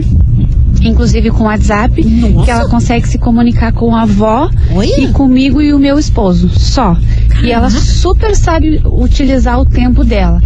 inclusive 0.82 1.32
com 1.32 1.46
WhatsApp, 1.46 2.04
Nossa. 2.04 2.46
que 2.46 2.52
ela 2.52 2.68
consegue 2.68 3.08
se 3.08 3.18
comunicar 3.18 3.72
com 3.72 3.96
a 3.96 4.02
avó 4.02 4.50
Olha. 4.72 5.02
e 5.02 5.08
comigo 5.10 5.62
e 5.62 5.74
o 5.74 5.80
meu 5.80 5.98
esposo, 5.98 6.50
só. 6.50 6.98
E 7.42 7.52
ela 7.52 7.70
super 7.70 8.36
sabe 8.36 8.82
utilizar 8.86 9.60
o 9.60 9.66
tempo 9.66 10.04
dela. 10.04 10.42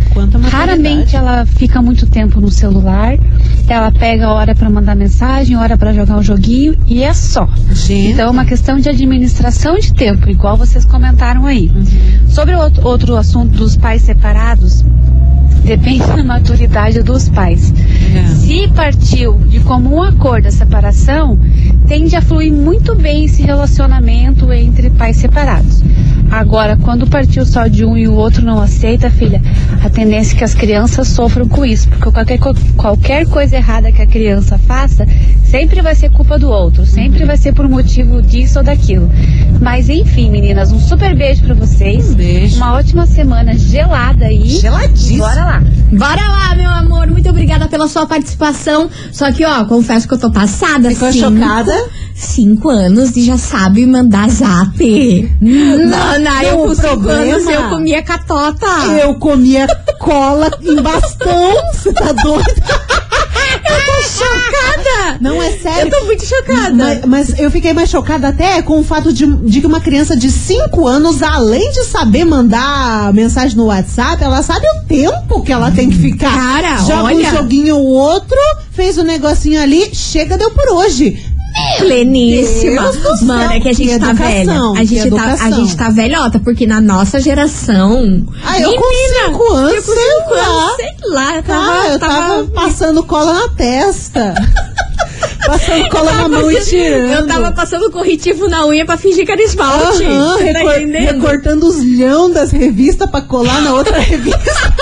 Raramente 0.49 1.15
ela 1.15 1.45
fica 1.45 1.81
muito 1.81 2.07
tempo 2.07 2.39
no 2.41 2.49
celular. 2.49 3.17
Ela 3.67 3.91
pega 3.91 4.31
hora 4.31 4.55
pra 4.55 4.69
mandar 4.69 4.95
mensagem, 4.95 5.57
hora 5.57 5.77
pra 5.77 5.93
jogar 5.93 6.17
um 6.17 6.23
joguinho 6.23 6.75
e 6.87 7.03
é 7.03 7.13
só. 7.13 7.47
Gente. 7.71 8.13
Então 8.13 8.27
é 8.27 8.31
uma 8.31 8.45
questão 8.45 8.79
de 8.79 8.89
administração 8.89 9.75
de 9.77 9.93
tempo, 9.93 10.29
igual 10.29 10.57
vocês 10.57 10.85
comentaram 10.85 11.45
aí. 11.45 11.69
Sobre 12.27 12.55
o 12.55 12.59
outro 12.83 13.15
assunto 13.15 13.57
dos 13.57 13.75
pais 13.75 14.01
separados, 14.03 14.83
depende 15.63 16.05
da 16.05 16.23
maturidade 16.23 17.01
dos 17.03 17.29
pais. 17.29 17.73
Se 18.37 18.67
partiu 18.69 19.37
de 19.39 19.59
comum 19.61 20.01
acordo 20.01 20.47
a 20.47 20.51
separação, 20.51 21.37
tende 21.87 22.15
a 22.15 22.21
fluir 22.21 22.51
muito 22.51 22.95
bem 22.95 23.25
esse 23.25 23.41
relacionamento 23.41 24.51
entre 24.51 24.89
pais 24.89 25.17
separados. 25.17 25.83
Agora, 26.29 26.77
quando 26.77 27.07
partiu 27.07 27.45
só 27.45 27.67
de 27.67 27.83
um 27.85 27.97
e 27.97 28.07
o 28.07 28.13
outro 28.13 28.43
não 28.43 28.61
aceita, 28.61 29.09
filha, 29.09 29.41
a 29.83 29.89
tendência 29.89 30.35
é 30.35 30.37
que 30.37 30.43
as 30.43 30.53
crianças 30.53 31.07
sofram 31.07 31.47
com 31.47 31.65
isso, 31.65 31.87
porque 31.89 32.11
qualquer, 32.11 32.39
qualquer 32.75 33.25
coisa 33.27 33.55
errada 33.55 33.91
que 33.91 34.01
a 34.01 34.07
criança 34.07 34.57
faça, 34.57 35.07
sempre 35.45 35.81
vai 35.81 35.95
ser 35.95 36.09
culpa 36.11 36.37
do 36.37 36.49
outro, 36.49 36.85
sempre 36.85 37.23
vai 37.25 37.37
ser 37.37 37.53
por 37.53 37.67
motivo 37.69 38.21
disso 38.21 38.59
ou 38.59 38.65
daquilo. 38.65 39.09
Mas 39.61 39.89
enfim, 39.89 40.29
meninas, 40.29 40.71
um 40.71 40.79
super 40.79 41.15
beijo 41.15 41.43
pra 41.43 41.53
vocês. 41.53 42.11
Um 42.11 42.15
beijo. 42.15 42.57
Uma 42.57 42.73
ótima 42.73 43.05
semana 43.05 43.53
gelada 43.57 44.25
aí. 44.25 44.47
Geladíssimo. 44.49 45.19
Bora 45.19 45.45
lá. 45.45 45.63
Bora 45.91 46.21
lá, 46.27 46.55
meu 46.55 46.69
amor. 46.69 47.07
Muito 47.07 47.29
obrigada 47.29 47.67
pela 47.67 47.87
sua 47.87 48.05
participação. 48.05 48.89
Só 49.11 49.31
que, 49.31 49.45
ó, 49.45 49.65
confesso 49.65 50.07
que 50.07 50.13
eu 50.13 50.19
tô 50.19 50.29
passada. 50.31 50.89
Ficou 50.89 51.11
cinco- 51.11 51.33
chocada? 51.35 51.73
Cinco 52.13 52.69
anos 52.69 53.15
e 53.15 53.23
já 53.23 53.37
sabe 53.37 53.85
mandar 53.85 54.27
zap. 54.29 55.29
Não, 55.39 56.16
não, 56.19 56.41
eu 56.41 56.57
com 56.57 56.67
o 56.71 56.75
problema- 56.75 57.51
eu 57.51 57.69
comia 57.69 58.03
catota. 58.03 58.65
Eu 59.01 59.15
comia 59.15 59.67
cola 59.99 60.49
em 60.61 60.81
bastão. 60.81 61.53
Você 61.73 61.93
tá 61.93 62.11
doida? 62.11 62.53
Chocada! 64.07 65.17
Não 65.21 65.41
é 65.41 65.51
sério. 65.51 65.87
Eu 65.87 65.99
tô 65.99 66.05
muito 66.05 66.25
chocada. 66.25 66.73
Mas, 66.73 67.05
mas 67.05 67.39
eu 67.39 67.49
fiquei 67.51 67.73
mais 67.73 67.89
chocada 67.89 68.29
até 68.29 68.61
com 68.61 68.79
o 68.79 68.83
fato 68.83 69.11
de, 69.11 69.25
de 69.25 69.61
que 69.61 69.67
uma 69.67 69.79
criança 69.81 70.15
de 70.15 70.31
5 70.31 70.87
anos, 70.87 71.21
além 71.23 71.71
de 71.71 71.83
saber 71.83 72.25
mandar 72.25 73.13
mensagem 73.13 73.57
no 73.57 73.65
WhatsApp, 73.65 74.23
ela 74.23 74.41
sabe 74.41 74.65
o 74.67 74.87
tempo 74.87 75.41
que 75.43 75.51
ela 75.51 75.71
tem 75.71 75.89
que 75.89 75.97
ficar. 75.97 76.31
Cara, 76.33 76.77
Joga 76.79 77.03
olha. 77.03 77.29
um 77.29 77.35
joguinho 77.37 77.75
ou 77.77 77.85
outro, 77.85 78.37
fez 78.71 78.97
um 78.97 79.03
negocinho 79.03 79.61
ali, 79.61 79.89
chega, 79.93 80.37
deu 80.37 80.51
por 80.51 80.67
hoje. 80.69 81.23
Pleníssima. 81.79 82.91
Deus 82.91 83.21
Mano, 83.21 83.53
é 83.53 83.59
que 83.59 83.69
a 83.69 83.73
gente 83.73 83.89
que 83.93 83.99
tá 83.99 84.09
educação, 84.09 84.73
velha. 84.73 84.81
A 84.81 84.83
gente 84.83 85.09
tá, 85.09 85.33
a 85.45 85.51
gente 85.51 85.77
tá 85.77 85.89
velhota, 85.89 86.39
porque 86.39 86.65
na 86.67 86.81
nossa 86.81 87.19
geração. 87.19 88.25
Ah, 88.43 88.59
eu 88.59 88.73
com 88.75 88.89
Menina, 88.89 89.25
cinco 89.27 89.53
anos, 89.53 89.73
eu 89.73 89.83
com 89.83 89.91
sei 89.93 90.11
cinco 90.11 90.33
lá. 90.33 90.45
anos, 90.47 90.75
sei 90.75 90.87
lá. 91.11 91.35
eu 91.37 91.43
Tava, 91.43 91.71
Ah, 91.81 91.87
eu 91.89 91.99
tava, 91.99 92.43
passando 92.45 93.03
cola 93.03 93.33
na 93.33 93.49
testa. 93.49 94.33
passando 95.45 95.89
cola 95.89 96.11
na 96.13 96.27
mão 96.27 96.51
e 96.51 96.59
tirando. 96.61 97.11
Eu 97.11 97.27
tava 97.27 97.51
passando 97.51 97.89
corretivo 97.91 98.47
na 98.49 98.65
unha 98.65 98.85
pra 98.85 98.97
fingir 98.97 99.25
que 99.25 99.31
era 99.31 99.41
esmalte. 99.41 100.03
Aham, 100.03 100.37
tá 100.37 100.43
recor- 100.43 100.73
entendendo? 100.75 101.13
recortando 101.21 101.67
os 101.67 101.77
leão 101.77 102.29
das 102.31 102.51
revistas 102.51 103.09
pra 103.09 103.21
colar 103.21 103.61
na 103.61 103.73
outra 103.73 103.97
revista. 103.99 104.73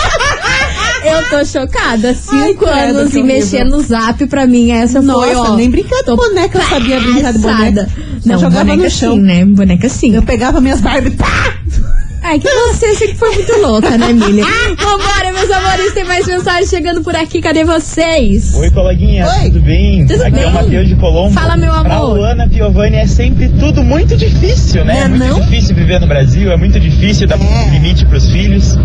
Eu 1.06 1.30
tô 1.30 1.46
chocada. 1.46 2.14
Cinco 2.14 2.66
Ai, 2.66 2.84
credo, 2.84 3.00
anos 3.00 3.16
e 3.16 3.24
mexendo 3.24 3.72
no 3.72 3.82
zap 3.82 4.26
pra 4.28 4.46
mim. 4.48 4.72
Essa 4.72 5.02
Nossa, 5.02 5.26
foi, 5.28 5.36
ó. 5.36 5.56
nem 5.56 5.70
brincar 5.70 5.98
de 6.00 6.04
tô 6.06 6.16
boneca 6.16 6.58
eu 6.58 6.64
sabia 6.64 7.00
brincar 7.00 7.34
de 7.34 7.40
boneca. 7.40 7.90
Só 8.22 8.30
Não, 8.30 8.40
jogava 8.40 8.66
boneca 8.66 8.84
no 8.84 8.90
chão. 8.90 9.14
sim, 9.16 9.22
né? 9.22 9.46
Boneca 9.46 9.90
sim. 9.90 10.16
Eu 10.16 10.24
pegava 10.24 10.60
minhas 10.60 10.82
Barbie, 10.82 11.12
pá! 11.12 11.54
Ai, 12.28 12.40
que 12.40 12.50
você 12.50 12.96
sempre 12.96 13.16
foi 13.18 13.30
muito 13.36 13.56
louca, 13.62 13.96
né, 14.00 14.12
Milha? 14.12 14.44
Vambora, 14.80 15.32
meus 15.32 15.52
amores, 15.52 15.94
tem 15.94 16.04
mais 16.06 16.26
mensagem 16.26 16.66
chegando 16.68 17.04
por 17.04 17.16
aqui, 17.16 17.40
cadê 17.40 17.64
vocês? 17.64 18.52
Oi, 18.56 18.72
coleguinha, 18.72 19.28
Oi. 19.28 19.44
tudo 19.52 19.62
bem? 19.62 20.08
Tudo 20.08 20.22
Aqui 20.24 20.32
bem. 20.32 20.44
é 20.44 20.48
o 20.48 20.52
Matheus 20.54 20.88
de 20.88 20.96
Colombo. 20.96 21.32
Fala, 21.36 21.56
meu 21.56 21.72
Pra 21.84 21.98
amor. 21.98 22.18
Luana 22.18 22.50
Piovani 22.50 22.96
é 22.96 23.06
sempre 23.06 23.48
tudo 23.60 23.84
muito 23.84 24.18
difícil, 24.18 24.84
né? 24.84 24.94
Não 24.94 25.02
é 25.02 25.04
É 25.04 25.08
muito 25.08 25.24
não? 25.24 25.42
difícil 25.42 25.76
viver 25.76 26.00
no 26.02 26.08
Brasil, 26.08 26.52
é 26.52 26.58
muito 26.58 26.80
difícil 26.80 27.28
dar 27.28 27.40
É. 27.40 27.70
limite 27.70 28.04
pros 28.08 28.28
filhos. 28.32 28.76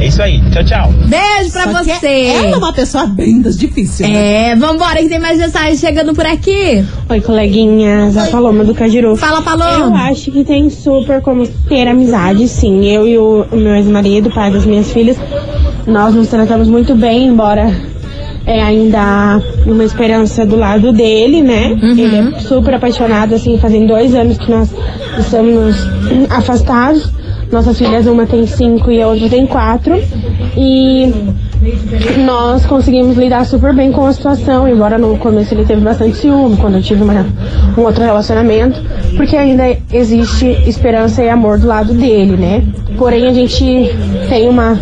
É 0.00 0.06
isso 0.06 0.22
aí, 0.22 0.40
tchau, 0.50 0.64
tchau. 0.64 0.92
Beijo 1.08 1.52
pra 1.52 1.62
Só 1.64 1.78
que 1.84 1.84
você. 1.94 2.06
Ela 2.08 2.54
é 2.54 2.56
uma 2.56 2.72
pessoa 2.72 3.06
bem 3.06 3.40
das 3.42 3.56
difícil. 3.56 4.08
né? 4.08 4.50
É, 4.50 4.56
vambora 4.56 4.96
que 4.96 5.08
tem 5.10 5.18
mais 5.18 5.38
mensagem 5.38 5.76
chegando 5.76 6.14
por 6.14 6.24
aqui. 6.24 6.82
Oi, 7.08 7.20
coleguinhas, 7.20 8.16
a 8.16 8.26
Paloma 8.28 8.64
do 8.64 8.74
Cajiru. 8.74 9.14
Fala, 9.14 9.40
Eu 9.40 9.42
Paloma. 9.42 10.04
acho 10.08 10.30
que 10.30 10.42
tem 10.42 10.70
super 10.70 11.20
como 11.20 11.46
ter 11.46 11.86
amizade, 11.86 12.48
sim. 12.48 12.86
Eu 12.86 13.06
e 13.06 13.18
o, 13.18 13.44
o 13.52 13.56
meu 13.56 13.74
ex-marido, 13.76 14.30
pai 14.30 14.50
das 14.50 14.64
minhas 14.64 14.90
filhas, 14.90 15.18
nós 15.86 16.14
nos 16.14 16.28
tratamos 16.28 16.66
muito 16.68 16.94
bem, 16.94 17.26
embora 17.26 17.70
é, 18.46 18.62
ainda 18.62 18.98
há 18.98 19.40
uma 19.66 19.84
esperança 19.84 20.46
do 20.46 20.56
lado 20.56 20.92
dele, 20.92 21.42
né? 21.42 21.78
Ele 21.82 22.16
é 22.16 22.40
super 22.40 22.72
apaixonado, 22.74 23.34
assim, 23.34 23.58
fazem 23.58 23.86
dois 23.86 24.14
anos 24.14 24.38
que 24.38 24.50
nós 24.50 24.70
estamos 25.18 25.76
afastados. 26.30 27.19
Nossas 27.50 27.78
filhas, 27.78 28.06
uma 28.06 28.26
tem 28.26 28.46
cinco 28.46 28.90
e 28.90 29.02
a 29.02 29.08
outra 29.08 29.28
tem 29.28 29.46
quatro. 29.46 29.94
E 30.56 31.12
nós 32.24 32.64
conseguimos 32.64 33.16
lidar 33.16 33.44
super 33.44 33.74
bem 33.74 33.90
com 33.92 34.06
a 34.06 34.12
situação, 34.12 34.68
embora 34.68 34.96
no 34.98 35.16
começo 35.18 35.52
ele 35.52 35.64
teve 35.64 35.80
bastante 35.80 36.16
ciúme, 36.16 36.56
quando 36.56 36.76
eu 36.76 36.82
tive 36.82 37.02
uma- 37.02 37.26
um 37.76 37.82
outro 37.82 38.02
relacionamento, 38.04 38.80
porque 39.16 39.36
ainda 39.36 39.64
existe 39.92 40.46
esperança 40.66 41.22
e 41.24 41.28
amor 41.28 41.58
do 41.58 41.66
lado 41.66 41.92
dele, 41.92 42.36
né? 42.36 42.62
Porém, 42.96 43.26
a 43.26 43.32
gente 43.32 43.64
tem 44.28 44.48
uma, 44.48 44.78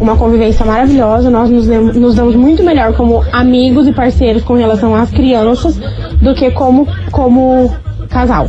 uma 0.00 0.16
convivência 0.16 0.64
maravilhosa, 0.64 1.28
nós 1.30 1.50
nos, 1.50 1.66
nos 1.66 2.14
damos 2.14 2.34
muito 2.34 2.62
melhor 2.64 2.94
como 2.94 3.22
amigos 3.32 3.86
e 3.86 3.92
parceiros 3.92 4.42
com 4.42 4.54
relação 4.54 4.94
às 4.94 5.10
crianças 5.10 5.78
do 6.22 6.34
que 6.34 6.50
como, 6.52 6.88
como 7.12 7.70
casal. 8.08 8.48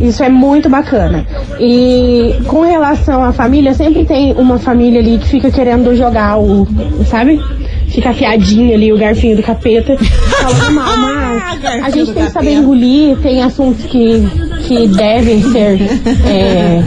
Isso 0.00 0.22
é 0.22 0.28
muito 0.28 0.68
bacana. 0.68 1.26
E 1.60 2.36
com 2.46 2.62
relação 2.62 3.22
à 3.22 3.32
família, 3.32 3.74
sempre 3.74 4.04
tem 4.04 4.32
uma 4.32 4.58
família 4.58 5.00
ali 5.00 5.18
que 5.18 5.28
fica 5.28 5.50
querendo 5.50 5.94
jogar 5.94 6.38
o, 6.38 6.66
sabe? 7.06 7.40
fica 7.92 8.10
afiadinho 8.10 8.74
ali 8.74 8.92
o 8.92 8.98
garfinho 8.98 9.36
do 9.36 9.42
capeta. 9.42 9.96
Falando 9.96 10.72
mal, 10.72 10.96
mas 10.96 11.64
a 11.84 11.90
gente 11.90 12.12
tem 12.12 12.24
que 12.24 12.30
saber 12.30 12.54
engolir, 12.54 13.16
tem 13.18 13.42
assuntos 13.42 13.84
que, 13.84 14.26
que 14.66 14.88
devem 14.88 15.42
ser 15.42 15.78
é, 16.26 16.82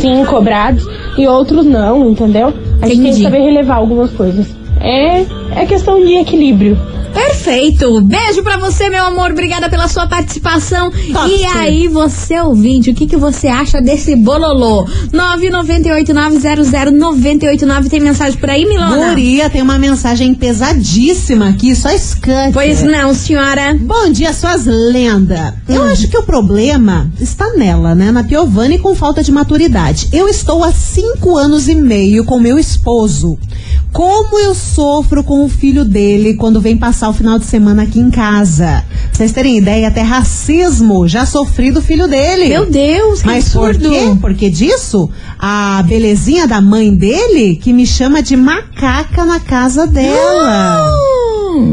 sim 0.00 0.24
cobrados 0.24 0.86
e 1.18 1.26
outros 1.26 1.66
não, 1.66 2.10
entendeu? 2.10 2.54
A 2.80 2.86
gente 2.86 3.00
tem 3.00 3.10
Entendi. 3.10 3.16
que 3.16 3.22
saber 3.22 3.40
relevar 3.40 3.76
algumas 3.76 4.10
coisas. 4.12 4.46
É, 4.80 5.24
é 5.56 5.66
questão 5.66 6.04
de 6.04 6.14
equilíbrio. 6.18 6.76
Perfeito! 7.12 8.00
Beijo 8.02 8.42
pra 8.42 8.58
você, 8.58 8.90
meu 8.90 9.04
amor. 9.06 9.30
Obrigada 9.30 9.70
pela 9.70 9.88
sua 9.88 10.06
participação. 10.06 10.90
Top, 10.90 11.30
e 11.30 11.44
aí, 11.46 11.88
você 11.88 12.38
ouvinte, 12.40 12.90
o 12.90 12.94
que, 12.94 13.06
que 13.06 13.16
você 13.16 13.48
acha 13.48 13.80
desse 13.80 14.14
bololô? 14.16 14.84
998900989 15.14 17.88
tem 17.88 18.00
mensagem 18.00 18.38
por 18.38 18.50
aí, 18.50 18.66
Milona? 18.66 19.08
Guria, 19.10 19.48
tem 19.48 19.62
uma 19.62 19.78
mensagem 19.78 20.34
pesadíssima 20.34 21.48
aqui, 21.48 21.74
só 21.74 21.88
escante. 21.90 22.52
Pois 22.52 22.82
não, 22.82 23.14
senhora. 23.14 23.74
Bom 23.80 24.10
dia, 24.10 24.34
suas 24.34 24.66
lendas. 24.66 25.54
Eu 25.68 25.82
Hum. 25.82 25.88
acho 25.88 26.08
que 26.08 26.18
o 26.18 26.22
problema 26.22 27.10
está 27.20 27.48
nela, 27.54 27.94
né? 27.94 28.10
Na 28.12 28.24
Piovani 28.24 28.78
com 28.78 28.94
falta 28.94 29.22
de 29.22 29.32
maturidade. 29.32 30.08
Eu 30.12 30.28
estou 30.28 30.62
há 30.62 30.70
cinco 30.72 31.36
anos 31.38 31.66
e 31.68 31.74
meio 31.74 32.24
com 32.24 32.38
meu 32.38 32.58
esposo. 32.58 33.38
Como 33.96 34.38
eu 34.38 34.54
sofro 34.54 35.24
com 35.24 35.42
o 35.42 35.48
filho 35.48 35.82
dele 35.82 36.34
quando 36.34 36.60
vem 36.60 36.76
passar 36.76 37.08
o 37.08 37.14
final 37.14 37.38
de 37.38 37.46
semana 37.46 37.84
aqui 37.84 37.98
em 37.98 38.10
casa. 38.10 38.84
Pra 38.90 39.10
vocês 39.10 39.32
terem 39.32 39.56
ideia, 39.56 39.88
até 39.88 40.02
racismo 40.02 41.08
já 41.08 41.24
sofri 41.24 41.70
do 41.70 41.80
filho 41.80 42.06
dele. 42.06 42.50
Meu 42.50 42.66
Deus, 42.66 43.20
que 43.20 43.26
Mas 43.26 43.48
por 43.48 43.70
absurdo. 43.70 43.88
quê? 43.88 44.16
Porque 44.20 44.50
disso, 44.50 45.08
a 45.38 45.82
belezinha 45.88 46.46
da 46.46 46.60
mãe 46.60 46.94
dele 46.94 47.56
que 47.56 47.72
me 47.72 47.86
chama 47.86 48.22
de 48.22 48.36
macaca 48.36 49.24
na 49.24 49.40
casa 49.40 49.86
dela. 49.86 50.90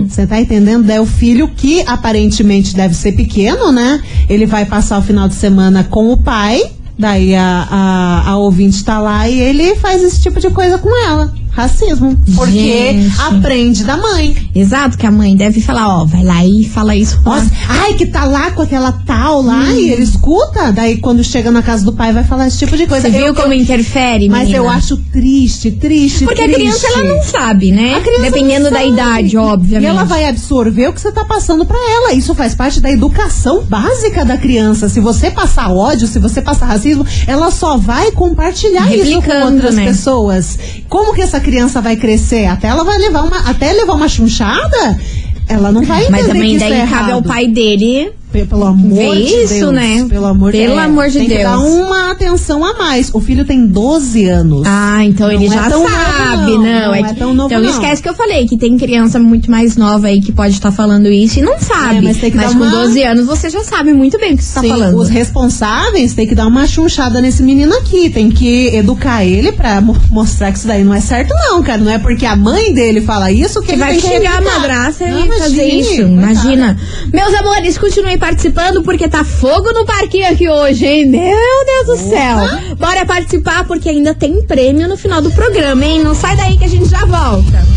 Você 0.07 0.25
tá 0.25 0.39
entendendo? 0.39 0.85
Daí 0.85 0.99
o 0.99 1.05
filho, 1.05 1.49
que 1.49 1.81
aparentemente 1.85 2.73
deve 2.73 2.93
ser 2.95 3.11
pequeno, 3.11 3.69
né? 3.69 4.01
Ele 4.29 4.45
vai 4.45 4.63
passar 4.65 4.97
o 4.97 5.01
final 5.01 5.27
de 5.27 5.35
semana 5.35 5.83
com 5.83 6.09
o 6.09 6.15
pai. 6.15 6.71
Daí 6.97 7.35
a, 7.35 7.67
a, 7.69 8.29
a 8.29 8.37
ouvinte 8.37 8.81
tá 8.85 8.97
lá 9.01 9.27
e 9.27 9.37
ele 9.41 9.75
faz 9.75 10.01
esse 10.01 10.21
tipo 10.21 10.39
de 10.39 10.49
coisa 10.51 10.77
com 10.77 10.89
ela. 11.05 11.33
Racismo. 11.53 12.17
Porque 12.35 12.51
Gente. 12.51 13.21
aprende 13.21 13.83
da 13.83 13.95
mãe. 13.95 14.35
Exato, 14.55 14.97
que 14.97 15.05
a 15.05 15.11
mãe 15.11 15.35
deve 15.35 15.61
falar, 15.61 16.01
ó, 16.01 16.05
vai 16.05 16.23
lá 16.23 16.43
e 16.45 16.63
fala 16.65 16.95
isso. 16.95 17.21
Nossa, 17.23 17.49
ai, 17.69 17.93
que 17.93 18.07
tá 18.07 18.25
lá 18.25 18.51
com 18.51 18.61
aquela 18.63 18.91
tal 18.91 19.41
lá 19.41 19.63
e 19.71 19.91
ele 19.91 20.03
escuta. 20.03 20.71
Daí 20.71 20.97
quando 20.97 21.23
chega 21.23 21.51
na 21.51 21.61
casa 21.61 21.85
do 21.85 21.93
pai 21.93 22.11
vai 22.11 22.23
falar 22.23 22.47
esse 22.47 22.57
tipo 22.57 22.75
de 22.75 22.87
coisa. 22.87 23.07
Você 23.09 23.15
viu 23.15 23.27
Eu- 23.27 23.35
como 23.35 23.53
interfere, 23.53 24.27
Mas 24.29 24.47
menina? 24.47 24.57
eu 24.57 24.69
acho 24.69 24.97
triste, 25.11 25.71
triste, 25.71 26.25
Porque 26.25 26.41
a 26.41 26.45
triste. 26.45 26.61
criança, 26.61 26.87
ela 26.87 27.03
não 27.15 27.23
sabe, 27.23 27.71
né? 27.71 27.95
A 27.95 28.21
Dependendo 28.21 28.71
da 28.71 28.83
idade, 28.83 29.37
obviamente. 29.37 29.85
E 29.85 29.89
ela 29.89 30.03
vai 30.05 30.25
absorver 30.27 30.87
o 30.87 30.93
que 30.93 31.01
você 31.01 31.11
tá 31.11 31.23
passando 31.23 31.65
pra 31.65 31.77
ela. 31.77 32.13
Isso 32.13 32.33
faz 32.33 32.55
parte 32.55 32.79
da 32.81 32.89
educação 32.91 33.63
básica 33.63 34.25
da 34.25 34.37
criança. 34.37 34.89
Se 34.89 34.99
você 34.99 35.29
passar 35.29 35.71
ódio, 35.71 36.07
se 36.07 36.17
você 36.19 36.41
passar 36.41 36.65
racismo, 36.65 37.05
ela 37.27 37.51
só 37.51 37.77
vai 37.77 38.11
compartilhar 38.11 38.91
isso 38.93 39.05
com 39.05 39.19
Replicando, 39.19 39.53
outras 39.55 39.75
né? 39.75 39.85
pessoas. 39.85 40.57
Como 40.89 41.13
que 41.13 41.21
essa 41.21 41.39
criança 41.43 41.81
vai 41.81 41.95
crescer? 41.95 42.47
Até 42.47 42.67
ela 42.67 42.83
vai 42.83 42.97
levar 42.97 43.23
uma, 43.23 43.49
até 43.49 43.71
levar 43.71 43.93
uma 43.93 44.07
chunchada? 44.07 44.99
Ela 45.47 45.71
não 45.71 45.83
vai 45.83 46.03
entender 46.03 46.11
Mas 46.11 46.25
que 46.25 46.31
também 46.31 46.55
isso 46.55 46.59
daí 46.59 46.79
é 46.79 46.87
cabe 46.87 47.11
ao 47.11 47.21
pai 47.21 47.47
dele 47.47 48.11
Pelo 48.33 48.65
amor 48.65 48.97
Vê 49.15 49.23
de 49.23 49.43
isso, 49.43 49.59
Deus. 49.59 49.73
né? 49.73 50.05
Pelo 50.09 50.25
amor 50.25 50.51
de 50.51 50.57
Pelo 50.57 50.79
é, 50.79 50.83
amor 50.83 51.07
de 51.07 51.19
tem 51.19 51.27
que 51.27 51.33
Deus. 51.35 51.43
dar 51.43 51.59
uma 51.59 52.11
atenção 52.11 52.65
a 52.65 52.73
mais. 52.73 53.09
O 53.13 53.19
filho 53.21 53.45
tem 53.45 53.65
12 53.67 54.25
anos. 54.27 54.63
Ah, 54.65 55.03
então 55.05 55.27
Não 55.27 55.33
ele 55.35 55.45
é 55.45 55.49
já 55.49 55.69
tão 55.69 55.87
sabe, 55.87 56.51
novo, 56.51 56.63
não. 56.63 56.63
não. 56.63 56.67
é 56.67 56.85
Não 56.85 56.95
é 56.95 57.13
que- 57.13 57.19
tão 57.19 57.33
novo, 57.33 57.49
então 57.53 57.61
não. 57.61 57.69
esquece 57.69 58.01
que 58.01 58.09
eu 58.09 58.13
falei, 58.13 58.45
que 58.47 58.57
tem 58.57 58.77
criança 58.77 59.19
muito 59.19 59.49
mais 59.51 59.75
nova 59.77 60.07
aí 60.07 60.19
que 60.21 60.31
pode 60.31 60.53
estar 60.53 60.71
falando 60.71 61.07
isso 61.07 61.39
e 61.39 61.41
não 61.41 61.59
sabe. 61.59 61.97
É, 61.97 62.01
mas 62.01 62.17
tem 62.17 62.31
que 62.31 62.37
dar 62.37 62.47
com 62.49 62.55
uma- 62.55 62.69
12 62.69 63.03
anos 63.03 63.25
você 63.25 63.49
já 63.49 63.63
sabe 63.63 63.93
muito 63.93 64.17
bem 64.19 64.33
o 64.33 64.37
que 64.37 64.43
você 64.43 64.53
tá 64.55 64.61
Sim, 64.61 64.69
falando. 64.69 64.97
os 64.97 65.09
responsáveis 65.09 66.13
têm 66.13 66.27
que 66.27 66.35
dar 66.35 66.47
uma 66.47 66.65
chunchada 66.65 67.21
nesse 67.21 67.43
menino 67.43 67.73
aqui. 67.75 68.09
Tem 68.09 68.29
que 68.29 68.67
educar 68.75 69.23
ele 69.25 69.51
pra 69.51 69.79
mo- 69.81 69.95
mostrar 70.09 70.51
que 70.51 70.57
isso 70.57 70.67
daí 70.67 70.83
não 70.83 70.93
é 70.93 70.99
certo, 71.01 71.33
não, 71.33 71.61
cara. 71.61 71.79
Não 71.81 71.91
é 71.91 71.99
porque 71.99 72.25
a 72.25 72.35
mãe 72.35 72.73
dele 72.73 73.01
fala 73.01 73.31
isso 73.31 73.59
que, 73.61 73.67
Que 73.67 73.71
ele 73.73 73.79
vai 73.79 73.91
tem 73.93 74.01
que 74.01 74.07
chegar 74.07 74.37
a 74.37 74.41
madraça 74.41 75.03
e 75.05 75.27
fazer 75.39 75.65
isso. 75.67 76.01
Imagina. 76.01 76.77
Meus 77.11 77.33
amores, 77.35 77.77
continuem 77.77 78.17
participando 78.23 78.81
porque 78.83 79.09
tá 79.09 79.25
fogo 79.25 79.73
no 79.73 79.85
parquinho 79.85 80.31
aqui 80.31 80.47
hoje, 80.47 80.85
hein? 80.85 81.09
Meu 81.09 81.65
Deus 81.65 81.87
do 81.87 82.09
céu. 82.09 82.37
Bora 82.77 83.05
participar 83.05 83.65
porque 83.65 83.89
ainda 83.89 84.15
tem 84.15 84.41
prêmio 84.43 84.87
no 84.87 84.95
final 84.95 85.21
do 85.21 85.29
programa, 85.29 85.83
hein? 85.83 86.01
Não 86.01 86.15
sai 86.15 86.37
daí 86.37 86.57
que 86.57 86.63
a 86.63 86.69
gente 86.69 86.85
já 86.85 87.03
volta. 87.03 87.67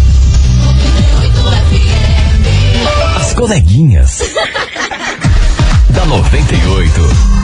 As 3.16 3.35
coleguinhas. 3.35 4.20
da 5.90 6.06
98. 6.06 7.37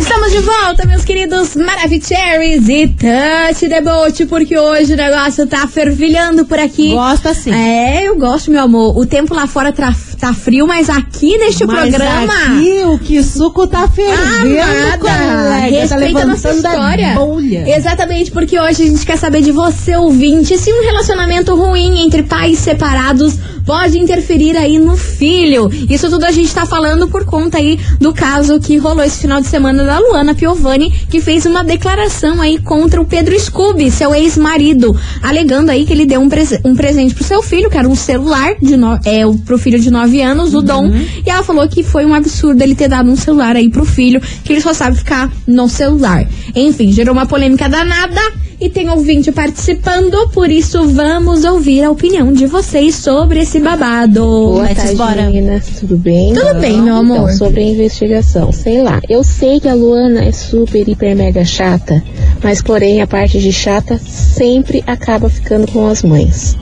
Estamos 0.00 0.32
de 0.32 0.40
volta, 0.40 0.86
meus 0.86 1.04
queridos 1.04 1.54
Maravicheries 1.54 2.68
e 2.68 2.88
Touch 2.88 3.68
the 3.68 3.80
Boat, 3.80 4.26
porque 4.26 4.58
hoje 4.58 4.94
o 4.94 4.96
negócio 4.96 5.46
tá 5.46 5.68
fervilhando 5.68 6.46
por 6.46 6.58
aqui. 6.58 6.94
Gosta 6.94 7.32
sim. 7.32 7.52
É, 7.52 8.08
eu 8.08 8.16
gosto, 8.16 8.50
meu 8.50 8.62
amor. 8.62 8.98
O 8.98 9.06
tempo 9.06 9.34
lá 9.34 9.46
fora 9.46 9.72
tá, 9.72 9.94
tá 10.18 10.34
frio, 10.34 10.66
mas 10.66 10.90
aqui 10.90 11.38
neste 11.38 11.64
Mas 11.64 11.90
programa. 11.94 12.32
aqui 12.32 12.82
o 12.84 12.98
que 12.98 13.22
suco 13.22 13.66
tá 13.66 13.86
fervendo, 13.88 14.60
Amada, 14.60 14.98
colega. 14.98 15.48
Tá 15.48 15.56
respeita 15.58 16.20
a 16.22 16.26
nossa 16.26 16.50
história. 16.50 17.14
bolha. 17.14 17.76
Exatamente, 17.76 18.30
porque 18.30 18.58
hoje 18.58 18.82
a 18.82 18.86
gente 18.86 19.06
quer 19.06 19.16
saber 19.16 19.40
de 19.42 19.52
você, 19.52 19.96
ouvinte, 19.96 20.58
se 20.58 20.72
um 20.72 20.82
relacionamento 20.82 21.54
ruim 21.54 22.02
entre 22.04 22.22
pais 22.22 22.58
separados 22.58 23.34
pode 23.68 23.98
interferir 23.98 24.56
aí 24.56 24.78
no 24.78 24.96
filho. 24.96 25.70
Isso 25.90 26.08
tudo 26.08 26.24
a 26.24 26.30
gente 26.32 26.54
tá 26.54 26.64
falando 26.64 27.06
por 27.06 27.26
conta 27.26 27.58
aí 27.58 27.78
do 28.00 28.14
caso 28.14 28.58
que 28.58 28.78
rolou 28.78 29.04
esse 29.04 29.20
final 29.20 29.42
de 29.42 29.46
semana 29.46 29.84
da 29.84 29.98
Luana 29.98 30.34
Piovani, 30.34 30.90
que 31.10 31.20
fez 31.20 31.44
uma 31.44 31.62
declaração 31.62 32.40
aí 32.40 32.58
contra 32.58 32.98
o 32.98 33.04
Pedro 33.04 33.38
Scooby, 33.38 33.90
seu 33.90 34.14
ex-marido, 34.14 34.98
alegando 35.22 35.70
aí 35.70 35.84
que 35.84 35.92
ele 35.92 36.06
deu 36.06 36.18
um, 36.18 36.30
prese- 36.30 36.58
um 36.64 36.74
presente 36.74 37.14
pro 37.14 37.22
seu 37.22 37.42
filho, 37.42 37.68
que 37.68 37.76
era 37.76 37.86
um 37.86 37.94
celular 37.94 38.54
de 38.58 38.74
no, 38.74 38.94
é, 39.04 39.20
pro 39.44 39.58
filho 39.58 39.78
de 39.78 39.90
9 39.90 40.22
anos, 40.22 40.54
o 40.54 40.62
Dom, 40.62 40.90
e 41.26 41.28
ela 41.28 41.42
falou 41.42 41.68
que 41.68 41.82
foi 41.82 42.06
um 42.06 42.14
absurdo 42.14 42.62
ele 42.62 42.74
ter 42.74 42.88
dado 42.88 43.10
um 43.10 43.16
celular 43.16 43.54
aí 43.54 43.68
pro 43.68 43.84
filho, 43.84 44.18
que 44.44 44.50
ele 44.54 44.62
só 44.62 44.72
sabe 44.72 44.96
ficar 44.96 45.30
no 45.46 45.68
celular. 45.68 46.26
Enfim, 46.54 46.90
gerou 46.90 47.12
uma 47.12 47.26
polêmica 47.26 47.68
danada 47.68 48.18
e 48.60 48.68
tem 48.68 48.88
ouvinte 48.90 49.30
participando, 49.30 50.28
por 50.30 50.50
isso 50.50 50.82
vamos 50.88 51.44
ouvir 51.44 51.84
a 51.84 51.90
opinião 51.92 52.32
de 52.32 52.46
vocês 52.46 52.96
sobre 52.96 53.38
esse 53.40 53.57
babado. 53.62 54.20
Boa 54.20 54.62
Let's 54.62 54.76
tarde, 54.76 54.96
bora. 54.96 55.22
meninas. 55.26 55.66
Tudo 55.80 55.96
bem? 55.96 56.32
Tudo 56.34 56.60
bem, 56.60 56.80
meu 56.80 56.96
amor. 56.96 57.16
Então, 57.16 57.36
sobre 57.36 57.60
a 57.60 57.64
investigação, 57.64 58.52
sei 58.52 58.82
lá. 58.82 59.00
Eu 59.08 59.22
sei 59.24 59.60
que 59.60 59.68
a 59.68 59.74
Luana 59.74 60.24
é 60.24 60.32
super, 60.32 60.88
hiper, 60.88 61.16
mega 61.16 61.44
chata, 61.44 62.02
mas 62.42 62.62
porém 62.62 63.00
a 63.00 63.06
parte 63.06 63.38
de 63.38 63.52
chata 63.52 63.98
sempre 63.98 64.82
acaba 64.86 65.28
ficando 65.28 65.70
com 65.70 65.86
as 65.86 66.02
mães. 66.02 66.56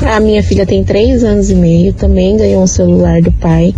A 0.00 0.18
minha 0.18 0.42
filha 0.42 0.64
tem 0.64 0.82
três 0.82 1.22
anos 1.22 1.50
e 1.50 1.54
meio, 1.54 1.92
também 1.92 2.36
ganhou 2.36 2.62
um 2.62 2.66
celular 2.66 3.20
do 3.20 3.30
pai. 3.32 3.74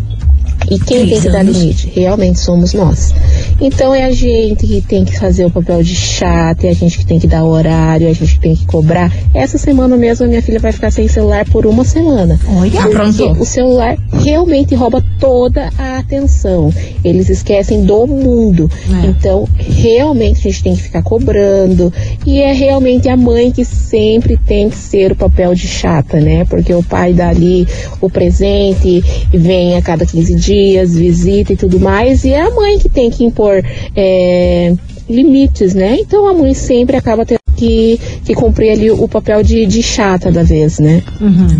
E 0.70 0.78
quem 0.78 1.06
tem 1.06 1.20
que 1.20 1.30
dar 1.30 1.42
limite? 1.42 1.90
Realmente 1.94 2.38
somos 2.38 2.72
nós. 2.72 3.14
Então 3.60 3.94
é 3.94 4.04
a 4.04 4.12
gente 4.12 4.66
que 4.66 4.80
tem 4.80 5.04
que 5.04 5.18
fazer 5.18 5.44
o 5.44 5.50
papel 5.50 5.82
de 5.82 5.94
chata, 5.94 6.66
é 6.66 6.70
a 6.70 6.74
gente 6.74 6.98
que 6.98 7.06
tem 7.06 7.18
que 7.18 7.26
dar 7.26 7.44
horário, 7.44 8.06
é 8.06 8.10
a 8.10 8.14
gente 8.14 8.34
que 8.34 8.40
tem 8.40 8.56
que 8.56 8.66
cobrar. 8.66 9.12
Essa 9.34 9.58
semana 9.58 9.96
mesmo 9.96 10.26
a 10.26 10.28
minha 10.28 10.42
filha 10.42 10.58
vai 10.58 10.72
ficar 10.72 10.90
sem 10.90 11.08
celular 11.08 11.44
por 11.46 11.66
uma 11.66 11.84
semana. 11.84 12.38
Olha. 12.48 12.82
Porque 12.82 13.40
o 13.40 13.44
celular 13.44 13.96
realmente 14.12 14.74
rouba 14.74 15.02
toda 15.18 15.70
a 15.78 15.98
atenção. 15.98 16.72
Eles 17.04 17.28
esquecem 17.28 17.84
do 17.84 18.06
mundo. 18.06 18.70
É. 19.02 19.06
Então, 19.06 19.48
realmente 19.56 20.40
a 20.40 20.50
gente 20.50 20.62
tem 20.62 20.76
que 20.76 20.82
ficar 20.82 21.02
cobrando. 21.02 21.92
E 22.26 22.40
é 22.40 22.52
realmente 22.52 23.08
a 23.08 23.16
mãe 23.16 23.50
que 23.50 23.64
sempre 23.64 24.36
tem 24.36 24.70
que 24.70 24.76
ser 24.76 25.12
o 25.12 25.16
papel 25.16 25.54
de 25.54 25.66
chata, 25.66 26.20
né? 26.20 26.44
Porque 26.44 26.72
o 26.74 26.82
pai 26.82 27.12
dá 27.12 27.28
ali 27.28 27.66
o 28.00 28.10
presente, 28.10 29.02
e 29.32 29.38
vem 29.38 29.76
a 29.76 29.82
cada 29.82 30.04
15 30.04 30.34
dias, 30.36 30.51
visita 30.86 31.52
e 31.52 31.56
tudo 31.56 31.80
mais. 31.80 32.24
E 32.24 32.30
é 32.30 32.40
a 32.40 32.50
mãe 32.50 32.78
que 32.78 32.88
tem 32.88 33.10
que 33.10 33.24
impor 33.24 33.62
é, 33.96 34.74
limites, 35.08 35.74
né? 35.74 35.96
Então 36.00 36.26
a 36.26 36.34
mãe 36.34 36.54
sempre 36.54 36.96
acaba 36.96 37.24
tendo 37.24 37.40
que, 37.56 38.00
que 38.24 38.34
cumprir 38.34 38.70
ali 38.70 38.90
o 38.90 39.06
papel 39.06 39.42
de, 39.42 39.66
de 39.66 39.82
chata 39.82 40.32
da 40.32 40.42
vez, 40.42 40.78
né? 40.78 41.02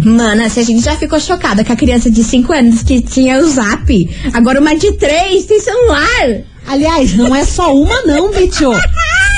Mana, 0.05 0.49
se 0.49 0.61
a 0.61 0.63
gente 0.63 0.83
já 0.85 0.97
ficou 0.97 1.21
chocada 1.21 1.65
com 1.65 1.73
a 1.73 1.77
criança 1.77 2.11
de 2.11 2.25
5 2.25 2.53
anos 2.53 2.83
que 2.83 3.01
tinha 3.01 3.39
o 3.39 3.49
zap, 3.49 4.11
agora 4.33 4.61
uma 4.61 4.75
de 4.75 4.93
3 4.93 5.45
tem 5.45 5.61
celular. 5.61 6.43
Aliás, 6.67 7.15
não 7.15 7.35
é 7.35 7.45
só 7.45 7.75
uma 7.75 8.03
não, 8.03 8.31
bicho. 8.31 8.71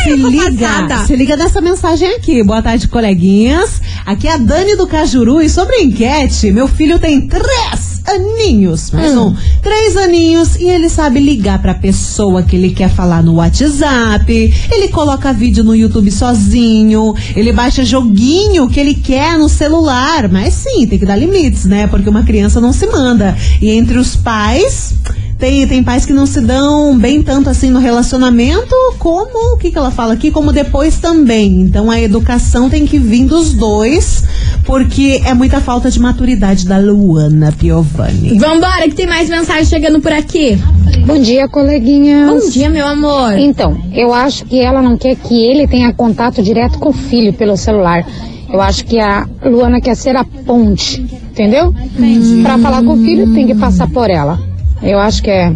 Se 0.05 0.15
liga, 0.17 1.07
se 1.07 1.17
liga 1.17 1.35
nessa 1.35 1.63
mensagem 1.63 2.17
aqui. 2.17 2.43
Boa 2.43 2.61
tarde, 2.61 2.87
coleguinhas. 2.89 3.81
Aqui 4.05 4.29
é 4.29 4.35
a 4.35 4.37
Dani 4.37 4.77
do 4.77 4.87
Cajuru 4.87 5.41
e 5.41 5.49
sobre 5.49 5.77
a 5.77 5.83
enquete, 5.83 6.53
meu 6.53 6.69
filho 6.69 6.99
tem 6.99 7.23
três 7.27 8.03
aninhos, 8.07 8.91
mais 8.91 9.15
Hum. 9.17 9.29
um, 9.29 9.37
três 9.63 9.97
aninhos 9.97 10.57
e 10.57 10.65
ele 10.65 10.91
sabe 10.91 11.21
ligar 11.21 11.59
pra 11.63 11.73
pessoa 11.73 12.43
que 12.43 12.55
ele 12.55 12.71
quer 12.73 12.91
falar 12.91 13.23
no 13.23 13.37
WhatsApp, 13.37 14.55
ele 14.71 14.89
coloca 14.89 15.33
vídeo 15.33 15.65
no 15.65 15.75
YouTube 15.75 16.11
sozinho, 16.11 17.15
ele 17.35 17.51
baixa 17.51 17.83
joguinho 17.83 18.69
que 18.69 18.79
ele 18.79 18.95
quer 18.95 19.39
no 19.39 19.49
celular, 19.49 20.29
mas 20.29 20.53
sim, 20.53 20.87
tem 20.87 20.99
que 20.99 21.07
dar 21.07 21.17
limites, 21.17 21.65
né? 21.65 21.87
Porque 21.87 22.11
uma 22.11 22.25
criança 22.25 22.61
não 22.61 22.75
se 22.75 22.87
manda. 22.87 23.35
E 23.59 23.71
entre 23.71 23.97
os 23.97 24.15
pais, 24.17 24.93
tem, 25.39 25.67
tem 25.67 25.83
pais 25.83 26.07
que 26.07 26.13
não 26.13 26.27
se 26.27 26.41
dão 26.41 26.97
bem 26.97 27.23
tanto 27.23 27.51
assim 27.51 27.71
no 27.71 27.79
relacionamento, 27.79 28.75
como 28.99 29.55
o 29.55 29.59
que, 29.59 29.71
que 29.71 29.79
ela 29.79 29.91
fala 29.91 30.15
aqui, 30.15 30.31
como 30.31 30.53
depois 30.53 30.99
também. 30.99 31.61
Então 31.63 31.91
a 31.91 32.01
educação 32.01 32.71
tem 32.71 32.87
que 32.87 32.99
vir 32.99 33.27
dos 33.27 33.53
dois, 33.55 34.25
porque 34.65 35.21
é 35.25 35.35
muita 35.35 35.61
falta 35.61 35.91
de 35.91 36.01
maturidade 36.01 36.67
da 36.67 36.79
Luana 36.79 37.53
Piovani. 37.53 38.39
Vambora, 38.39 38.89
que 38.89 38.95
tem 38.95 39.07
mais 39.07 39.29
mensagem 39.29 39.65
chegando 39.65 40.01
por 40.01 40.13
aqui. 40.13 40.59
Bom 41.07 41.19
dia, 41.19 41.49
coleguinhas. 41.49 42.31
Bom 42.31 42.51
dia, 42.51 42.71
meu 42.71 42.87
amor. 42.87 43.37
Então, 43.39 43.77
eu 43.93 44.13
acho 44.15 44.45
que 44.45 44.61
ela 44.61 44.81
não 44.81 44.97
quer 44.97 45.17
que 45.17 45.35
ele 45.35 45.67
tenha 45.67 45.93
contato 45.93 46.43
direto 46.43 46.79
com 46.79 46.91
o 46.91 46.93
filho 46.93 47.33
pelo 47.33 47.57
celular. 47.57 48.07
Eu 48.51 48.61
acho 48.61 48.85
que 48.85 49.01
a 49.01 49.27
Luana 49.45 49.81
quer 49.81 49.97
ser 49.97 50.17
a 50.17 50.25
ponte, 50.25 51.01
entendeu? 51.01 51.75
Entendi. 51.99 52.41
Pra 52.43 52.57
falar 52.57 52.83
com 52.85 52.95
o 52.95 52.97
filho, 52.97 53.33
tem 53.35 53.47
que 53.47 53.55
passar 53.55 53.89
por 53.91 54.09
ela. 54.09 54.54
Eu 54.85 54.99
acho 55.01 55.23
que 55.23 55.31
é 55.31 55.51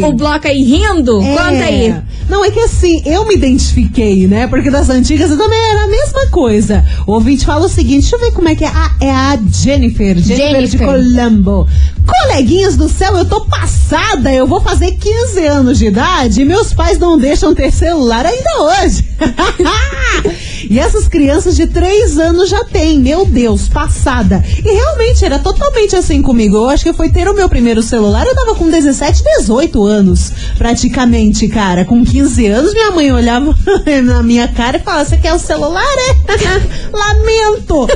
o, 0.00 0.06
o 0.08 0.12
bloco 0.14 0.48
aí 0.48 0.64
rindo? 0.64 1.22
É. 1.22 1.36
Conta 1.36 1.64
aí. 1.64 1.94
Não, 2.28 2.44
é 2.44 2.50
que 2.50 2.60
assim, 2.60 3.02
eu 3.04 3.26
me 3.26 3.34
identifiquei, 3.34 4.26
né? 4.26 4.31
Porque 4.48 4.70
das 4.70 4.88
antigas 4.88 5.30
eu 5.30 5.38
também 5.38 5.58
era 5.70 5.84
a 5.84 5.88
mesma 5.88 6.26
coisa. 6.30 6.84
O 7.06 7.12
ouvinte 7.12 7.44
fala 7.44 7.66
o 7.66 7.68
seguinte, 7.68 8.02
deixa 8.02 8.16
eu 8.16 8.20
ver 8.20 8.32
como 8.32 8.48
é 8.48 8.54
que 8.54 8.64
é. 8.64 8.68
Ah, 8.68 8.94
é 9.00 9.10
a 9.10 9.38
Jennifer, 9.50 10.16
Jennifer, 10.18 10.62
de 10.62 10.78
Jennifer. 10.78 10.86
Colombo. 10.86 11.68
Coleguinhas 12.06 12.76
do 12.76 12.88
céu, 12.88 13.16
eu 13.16 13.24
tô 13.24 13.42
passada, 13.42 14.32
eu 14.32 14.46
vou 14.46 14.60
fazer 14.60 14.92
15 14.92 15.46
anos 15.46 15.78
de 15.78 15.86
idade 15.86 16.42
e 16.42 16.44
meus 16.44 16.72
pais 16.72 16.98
não 16.98 17.16
deixam 17.16 17.54
ter 17.54 17.70
celular 17.70 18.26
ainda 18.26 18.62
hoje. 18.62 19.04
e 20.68 20.78
essas 20.78 21.06
crianças 21.06 21.54
de 21.54 21.66
3 21.66 22.18
anos 22.18 22.48
já 22.48 22.64
têm, 22.64 22.98
meu 22.98 23.24
Deus, 23.24 23.68
passada. 23.68 24.44
E 24.58 24.68
realmente 24.68 25.24
era 25.24 25.38
totalmente 25.38 25.94
assim 25.94 26.22
comigo. 26.22 26.56
Eu 26.56 26.68
acho 26.68 26.84
que 26.84 26.92
foi 26.92 27.08
ter 27.08 27.28
o 27.28 27.34
meu 27.34 27.48
primeiro 27.48 27.82
celular, 27.82 28.26
eu 28.26 28.34
tava 28.34 28.54
com 28.56 28.68
17, 28.68 29.22
18 29.38 29.84
anos, 29.84 30.32
praticamente, 30.58 31.46
cara. 31.48 31.84
Com 31.84 32.04
15 32.04 32.46
anos, 32.46 32.72
minha 32.72 32.90
mãe 32.90 33.12
olhava 33.12 33.56
na 34.22 34.26
minha 34.26 34.48
cara 34.48 34.76
e 34.78 34.80
falava: 34.80 35.04
Você 35.04 35.16
quer 35.18 35.34
o 35.34 35.38
celular? 35.38 35.82
É? 35.84 36.32
Lamento! 36.96 37.80
Lamento! 37.80 37.88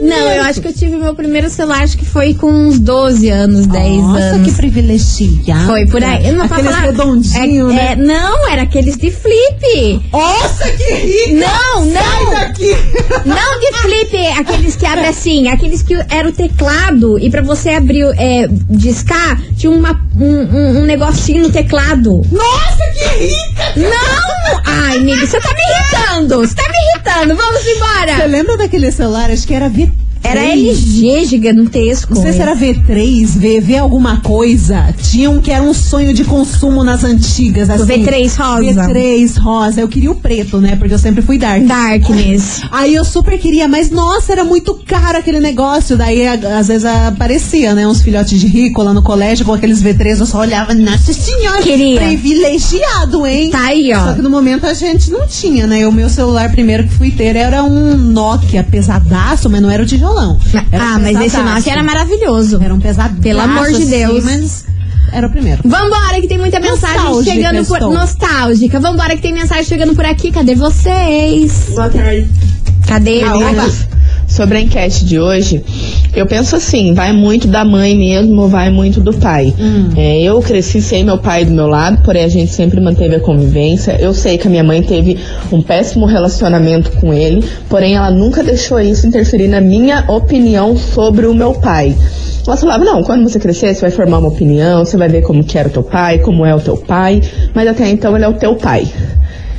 Não, 0.00 0.16
eu 0.16 0.42
acho 0.44 0.60
que 0.60 0.68
eu 0.68 0.72
tive 0.72 0.96
meu 0.96 1.14
primeiro 1.14 1.50
celular, 1.50 1.82
acho 1.82 1.96
que 1.96 2.04
foi 2.04 2.34
com 2.34 2.50
uns 2.50 2.78
12 2.78 3.28
anos, 3.28 3.66
10 3.66 3.96
Nossa, 4.02 4.20
anos. 4.20 4.48
que 4.50 4.56
privilegiado. 4.56 5.66
Foi 5.66 5.86
por 5.86 6.02
aí. 6.02 6.26
Eu 6.26 6.34
não 6.34 6.46
Aqueles 6.46 6.64
falar. 6.70 6.80
redondinhos, 6.80 7.72
é, 7.72 7.76
né? 7.76 7.92
é, 7.92 7.96
não, 7.96 8.48
era 8.48 8.62
aqueles 8.62 8.96
de 8.96 9.10
flip. 9.10 10.02
Nossa, 10.10 10.70
que 10.70 10.94
rica! 10.94 11.46
Não, 11.46 11.84
não. 11.84 12.02
Sai 12.02 12.30
daqui! 12.30 12.70
Não 13.26 13.60
de 13.60 13.72
flip, 13.82 14.26
aqueles 14.38 14.76
que 14.76 14.86
abrem 14.86 15.06
assim, 15.08 15.48
aqueles 15.48 15.82
que 15.82 15.94
era 16.08 16.28
o 16.28 16.32
teclado 16.32 17.18
e 17.18 17.28
pra 17.30 17.42
você 17.42 17.70
abrir, 17.70 18.06
é, 18.16 18.46
discar, 18.70 19.40
tinha 19.56 19.70
uma, 19.70 20.00
um, 20.18 20.24
um, 20.24 20.78
um 20.80 20.84
negocinho 20.84 21.42
no 21.42 21.50
teclado. 21.50 22.22
Nossa, 22.30 22.82
que 22.94 23.24
rica! 23.26 23.72
Não! 23.76 24.79
Ai, 24.82 24.96
amigo, 24.98 25.26
você 25.26 25.40
tá 25.40 25.48
me 25.54 25.60
irritando, 25.60 26.36
você 26.38 26.54
tá 26.54 26.62
me 26.68 26.76
irritando, 26.94 27.36
vamos 27.36 27.62
Você 27.62 27.72
embora. 27.74 28.26
lembra 28.26 28.56
daquele 28.56 28.90
celular? 28.90 29.30
Acho 29.30 29.46
que 29.46 29.54
era 29.54 29.68
V3. 29.68 29.90
Era 30.22 30.44
LG 30.44 31.24
gigantesco. 31.24 32.14
Não 32.14 32.22
sei 32.22 32.32
se 32.32 32.40
era 32.40 32.54
V3, 32.54 33.60
V, 33.60 33.76
alguma 33.78 34.20
coisa. 34.20 34.94
Tinha 35.02 35.30
um 35.30 35.40
que 35.40 35.50
era 35.50 35.62
um 35.62 35.74
sonho 35.74 36.12
de 36.12 36.24
consumo 36.24 36.84
nas 36.84 37.04
antigas, 37.04 37.70
assim. 37.70 38.04
V3 38.04 38.36
rosa. 38.36 38.82
V3 38.88 39.38
rosa. 39.38 39.80
Eu 39.80 39.88
queria 39.88 40.10
o 40.10 40.14
preto, 40.14 40.58
né? 40.58 40.76
Porque 40.76 40.94
eu 40.94 40.98
sempre 40.98 41.22
fui 41.22 41.38
dark. 41.38 41.64
Darkness. 41.64 42.62
Aí 42.70 42.94
eu 42.94 43.04
super 43.04 43.38
queria, 43.38 43.66
mas 43.66 43.90
nossa, 43.90 44.32
era 44.32 44.44
muito 44.44 44.74
caro 44.86 45.18
aquele 45.18 45.40
negócio. 45.40 45.96
Daí 45.96 46.26
às 46.26 46.68
vezes 46.68 46.84
aparecia, 46.84 47.74
né? 47.74 47.86
Uns 47.86 48.02
filhotes 48.02 48.38
de 48.38 48.46
rico 48.46 48.82
lá 48.82 48.92
no 48.92 49.02
colégio 49.02 49.44
com 49.44 49.52
aqueles 49.52 49.82
V3. 49.82 50.20
Eu 50.20 50.26
só 50.26 50.40
olhava, 50.40 50.74
nossa 50.74 51.12
senhora, 51.12 51.62
Queria. 51.62 52.00
privilegiado, 52.00 53.26
hein? 53.26 53.50
Tá 53.50 53.66
aí, 53.66 53.92
ó. 53.94 54.04
Só 54.04 54.12
que 54.14 54.22
no 54.22 54.30
momento 54.30 54.66
a 54.66 54.74
gente 54.74 55.10
não 55.10 55.26
tinha, 55.26 55.66
né? 55.66 55.86
O 55.86 55.92
meu 55.92 56.08
celular 56.08 56.50
primeiro 56.50 56.84
que 56.84 56.94
fui 56.94 57.10
ter 57.10 57.36
era 57.36 57.64
um 57.64 57.96
Nokia 57.96 58.62
pesadaço, 58.62 59.48
mas 59.48 59.60
não 59.60 59.70
era 59.70 59.82
o 59.82 59.86
tijolão. 60.10 60.38
Era 60.70 60.84
ah, 60.84 60.96
um 60.96 61.00
mas 61.00 61.20
esse. 61.20 61.42
Nokia 61.42 61.72
era 61.72 61.82
maravilhoso. 61.82 62.60
Era 62.62 62.74
um 62.74 62.80
pesadaço. 62.80 63.20
Pelo 63.20 63.40
amor 63.40 63.68
de 63.68 63.76
assim, 63.76 63.90
Deus. 63.90 64.24
mas 64.24 64.64
era 65.12 65.26
o 65.26 65.30
primeiro. 65.30 65.62
Vambora, 65.64 66.20
que 66.20 66.28
tem 66.28 66.38
muita 66.38 66.60
mensagem 66.60 66.96
Nostálgica 66.96 67.34
chegando 67.34 67.66
por. 67.66 67.76
estou. 67.76 67.92
Nostálgica. 67.92 68.80
Vambora, 68.80 69.16
que 69.16 69.22
tem 69.22 69.32
mensagem 69.32 69.64
chegando 69.64 69.94
por 69.94 70.04
aqui. 70.04 70.30
Cadê 70.30 70.54
vocês? 70.54 71.66
Boa 71.70 71.88
tarde. 71.88 72.28
Cadê? 72.86 73.24
Meninas, 73.24 73.86
sobre 74.30 74.58
a 74.58 74.60
enquete 74.60 75.04
de 75.04 75.18
hoje, 75.18 75.62
eu 76.14 76.24
penso 76.24 76.54
assim, 76.54 76.94
vai 76.94 77.12
muito 77.12 77.48
da 77.48 77.64
mãe 77.64 77.96
mesmo, 77.96 78.48
vai 78.48 78.70
muito 78.70 79.00
do 79.00 79.12
pai. 79.12 79.52
É, 79.96 80.22
eu 80.22 80.40
cresci 80.40 80.80
sem 80.80 81.04
meu 81.04 81.18
pai 81.18 81.44
do 81.44 81.50
meu 81.50 81.66
lado, 81.66 82.02
porém 82.04 82.24
a 82.24 82.28
gente 82.28 82.52
sempre 82.52 82.80
manteve 82.80 83.16
a 83.16 83.20
convivência. 83.20 83.96
Eu 84.00 84.14
sei 84.14 84.38
que 84.38 84.46
a 84.46 84.50
minha 84.50 84.64
mãe 84.64 84.82
teve 84.82 85.18
um 85.50 85.60
péssimo 85.60 86.06
relacionamento 86.06 86.92
com 86.92 87.12
ele, 87.12 87.44
porém 87.68 87.96
ela 87.96 88.10
nunca 88.10 88.42
deixou 88.42 88.80
isso 88.80 89.06
interferir 89.06 89.48
na 89.48 89.60
minha 89.60 90.04
opinião 90.08 90.76
sobre 90.76 91.26
o 91.26 91.34
meu 91.34 91.52
pai. 91.54 91.94
Ela 92.46 92.56
falava, 92.56 92.84
não, 92.84 93.02
quando 93.02 93.28
você 93.28 93.38
crescer, 93.38 93.74
você 93.74 93.82
vai 93.82 93.90
formar 93.90 94.18
uma 94.18 94.28
opinião, 94.28 94.84
você 94.84 94.96
vai 94.96 95.08
ver 95.08 95.22
como 95.22 95.44
que 95.44 95.58
era 95.58 95.68
o 95.68 95.70
teu 95.70 95.82
pai, 95.82 96.18
como 96.18 96.46
é 96.46 96.54
o 96.54 96.60
teu 96.60 96.76
pai, 96.76 97.20
mas 97.54 97.68
até 97.68 97.88
então 97.88 98.16
ele 98.16 98.24
é 98.24 98.28
o 98.28 98.34
teu 98.34 98.54
pai. 98.56 98.88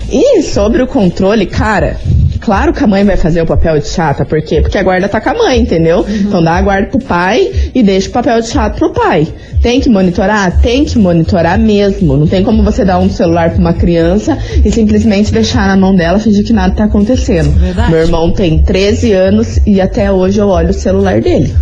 E 0.10 0.42
sobre 0.42 0.82
o 0.82 0.88
controle, 0.88 1.46
cara, 1.46 1.98
Claro 2.42 2.74
que 2.74 2.84
a 2.84 2.88
mãe 2.88 3.04
vai 3.06 3.16
fazer 3.16 3.42
o 3.42 3.46
papel 3.46 3.78
de 3.80 3.88
chata, 3.88 4.26
por 4.26 4.42
quê? 4.42 4.62
Porque 4.62 4.78
a 4.78 4.84
guarda 4.84 5.08
tá 5.08 5.22
com 5.22 5.30
a 5.30 5.34
mãe, 5.36 5.60
entendeu? 5.60 6.04
Então 6.10 6.44
dá 6.44 6.54
a 6.54 6.62
guarda 6.62 6.88
pro 6.88 7.00
pai 7.00 7.52
e 7.74 7.84
deixa 7.84 8.10
o 8.10 8.12
papel 8.12 8.42
de 8.42 8.48
chato 8.48 8.78
pro 8.78 8.92
pai. 8.92 9.28
Tem 9.62 9.80
que 9.80 9.88
monitorar? 9.88 10.60
Tem 10.60 10.84
que 10.84 10.98
monitorar 10.98 11.60
mesmo. 11.60 12.18
Não 12.18 12.26
tem 12.26 12.44
como 12.44 12.64
você 12.64 12.84
dar 12.84 12.98
um 12.98 13.10
celular 13.10 13.52
pra 13.52 13.60
uma 13.60 13.74
criança 13.74 14.38
e 14.66 14.72
simplesmente 14.72 15.32
deixar 15.32 15.68
na 15.68 15.78
mão 15.78 15.96
dela 15.96 16.18
fingir 16.18 16.44
que 16.44 16.52
nada 16.52 16.74
tá 16.74 16.86
acontecendo. 16.86 17.52
Verdade. 17.60 17.92
Meu 17.92 18.00
irmão 18.02 18.34
tem 18.34 18.64
13 18.64 19.12
anos 19.14 19.60
e 19.66 19.80
até 19.80 20.12
hoje 20.12 20.40
eu 20.40 20.48
olho 20.48 20.72
o 20.72 20.74
celular 20.74 21.22
dele. 21.22 21.56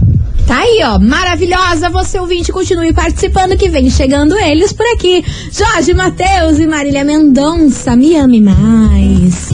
Tá 0.47 0.59
aí, 0.59 0.79
ó, 0.83 0.97
maravilhosa. 0.97 1.89
Você 1.89 2.17
ouvinte, 2.17 2.53
continue 2.53 2.93
participando 2.93 3.57
que 3.57 3.67
vem 3.67 3.89
chegando 3.89 4.35
eles 4.37 4.71
por 4.71 4.85
aqui. 4.93 5.23
Jorge 5.51 5.93
Matheus 5.93 6.57
e 6.57 6.65
Marília 6.65 7.03
Mendonça, 7.03 7.97
me 7.97 8.15
ame 8.15 8.39
mais. 8.39 9.49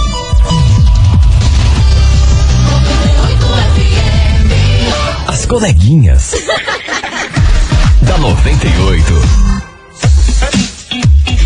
As 5.27 5.45
coleguinhas. 5.45 6.33
da 8.09 8.17
98. 8.17 9.13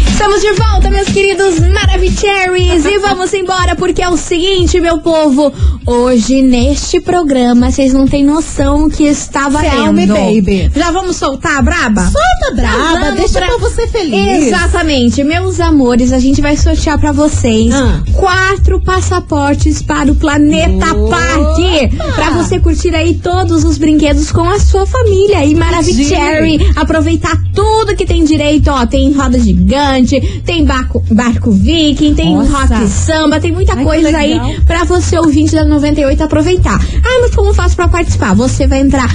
Estamos 0.07 0.41
de 0.41 0.53
volta, 0.53 0.89
meus 0.89 1.09
queridos 1.09 1.59
Maravicheries. 1.59 2.85
E 2.85 2.99
vamos 2.99 3.33
embora, 3.33 3.75
porque 3.75 4.01
é 4.01 4.07
o 4.07 4.15
seguinte, 4.15 4.79
meu 4.79 4.99
povo. 4.99 5.53
Hoje, 5.85 6.41
neste 6.41 7.01
programa, 7.01 7.69
vocês 7.69 7.93
não 7.93 8.07
têm 8.07 8.23
noção 8.23 8.85
o 8.85 8.89
que 8.89 9.03
está 9.03 9.49
valendo. 9.49 10.13
baby. 10.13 10.71
Já 10.75 10.91
vamos 10.91 11.17
soltar 11.17 11.57
a 11.57 11.61
braba? 11.61 12.03
Solta 12.03 12.55
braba, 12.55 13.11
deixa 13.11 13.39
pra- 13.39 13.47
pra 13.47 13.57
você 13.57 13.85
feliz. 13.87 14.47
Exatamente, 14.47 15.23
meus 15.23 15.59
amores, 15.59 16.13
a 16.13 16.19
gente 16.19 16.41
vai 16.41 16.55
sortear 16.55 16.97
pra 16.97 17.11
vocês 17.11 17.73
Ah. 17.73 18.01
quatro 18.13 18.79
passaportes 18.81 19.81
para 19.81 20.11
o 20.11 20.15
Planeta 20.15 20.93
Opa! 20.93 21.13
Parque. 21.17 21.89
Pra 22.15 22.29
você 22.31 22.59
curtir 22.59 22.95
aí 22.95 23.15
todos 23.15 23.63
os 23.65 23.77
brinquedos 23.77 24.31
com 24.31 24.41
a 24.49 24.59
sua 24.59 24.85
família. 24.85 25.43
E 25.45 25.53
Maravicherry, 25.53 26.71
aproveitar 26.75 27.37
tudo 27.53 27.95
que 27.95 28.05
tem 28.05 28.23
direito, 28.23 28.69
ó. 28.71 28.85
Tem 28.85 29.11
roda 29.11 29.37
gigante, 29.39 30.19
tem 30.45 30.63
barco, 30.63 31.03
barco 31.11 31.51
viking, 31.51 32.13
tem 32.13 32.35
Nossa. 32.35 32.75
rock 32.75 32.87
samba, 32.87 33.39
tem 33.39 33.51
muita 33.51 33.73
Ai, 33.73 33.83
coisa 33.83 34.17
aí 34.17 34.39
pra 34.65 34.83
você 34.85 35.17
ouvinte 35.19 35.53
da 35.53 35.65
98 35.73 36.23
aproveitar. 36.23 36.79
Ah, 36.79 37.19
mas 37.21 37.35
como 37.35 37.53
faço 37.53 37.75
pra 37.75 37.87
participar? 37.87 38.33
Você 38.35 38.67
vai 38.67 38.79
entrar 38.81 39.09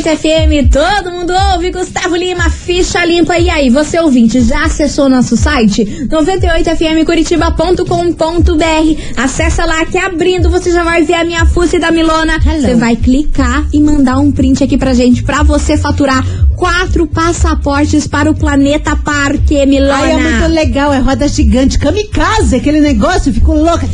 98 0.00 0.16
FM, 0.16 0.72
todo 0.72 1.12
mundo 1.12 1.34
ouve. 1.52 1.70
Gustavo 1.70 2.16
Lima, 2.16 2.48
ficha 2.48 3.04
limpa. 3.04 3.36
E 3.38 3.50
aí, 3.50 3.68
você 3.68 4.00
ouvinte, 4.00 4.40
já 4.40 4.64
acessou 4.64 5.08
nosso 5.08 5.36
site? 5.36 5.84
98fmcuritiba.com.br. 6.08 9.00
Acessa 9.16 9.64
lá 9.64 9.84
que 9.84 9.98
abrindo 9.98 10.48
você 10.48 10.70
já 10.72 10.82
vai 10.82 11.02
ver 11.02 11.14
a 11.14 11.24
minha 11.24 11.44
fuça 11.44 11.78
da 11.78 11.90
Milona. 11.90 12.40
Você 12.40 12.74
vai 12.74 12.96
clicar 12.96 13.66
e 13.72 13.80
mandar 13.80 14.18
um 14.18 14.32
print 14.32 14.64
aqui 14.64 14.78
pra 14.78 14.94
gente, 14.94 15.22
pra 15.22 15.42
você 15.42 15.76
faturar 15.76 16.24
quatro 16.60 17.06
passaportes 17.06 18.06
para 18.06 18.30
o 18.30 18.34
Planeta 18.34 18.94
Parque, 18.94 19.64
Milona. 19.64 19.94
Ai, 19.94 20.12
é 20.12 20.18
muito 20.18 20.54
legal, 20.54 20.92
é 20.92 20.98
roda 20.98 21.26
gigante, 21.26 21.78
kamikaze, 21.78 22.54
aquele 22.56 22.82
negócio, 22.82 23.32
fico 23.32 23.54
louca. 23.54 23.86
O 23.86 23.88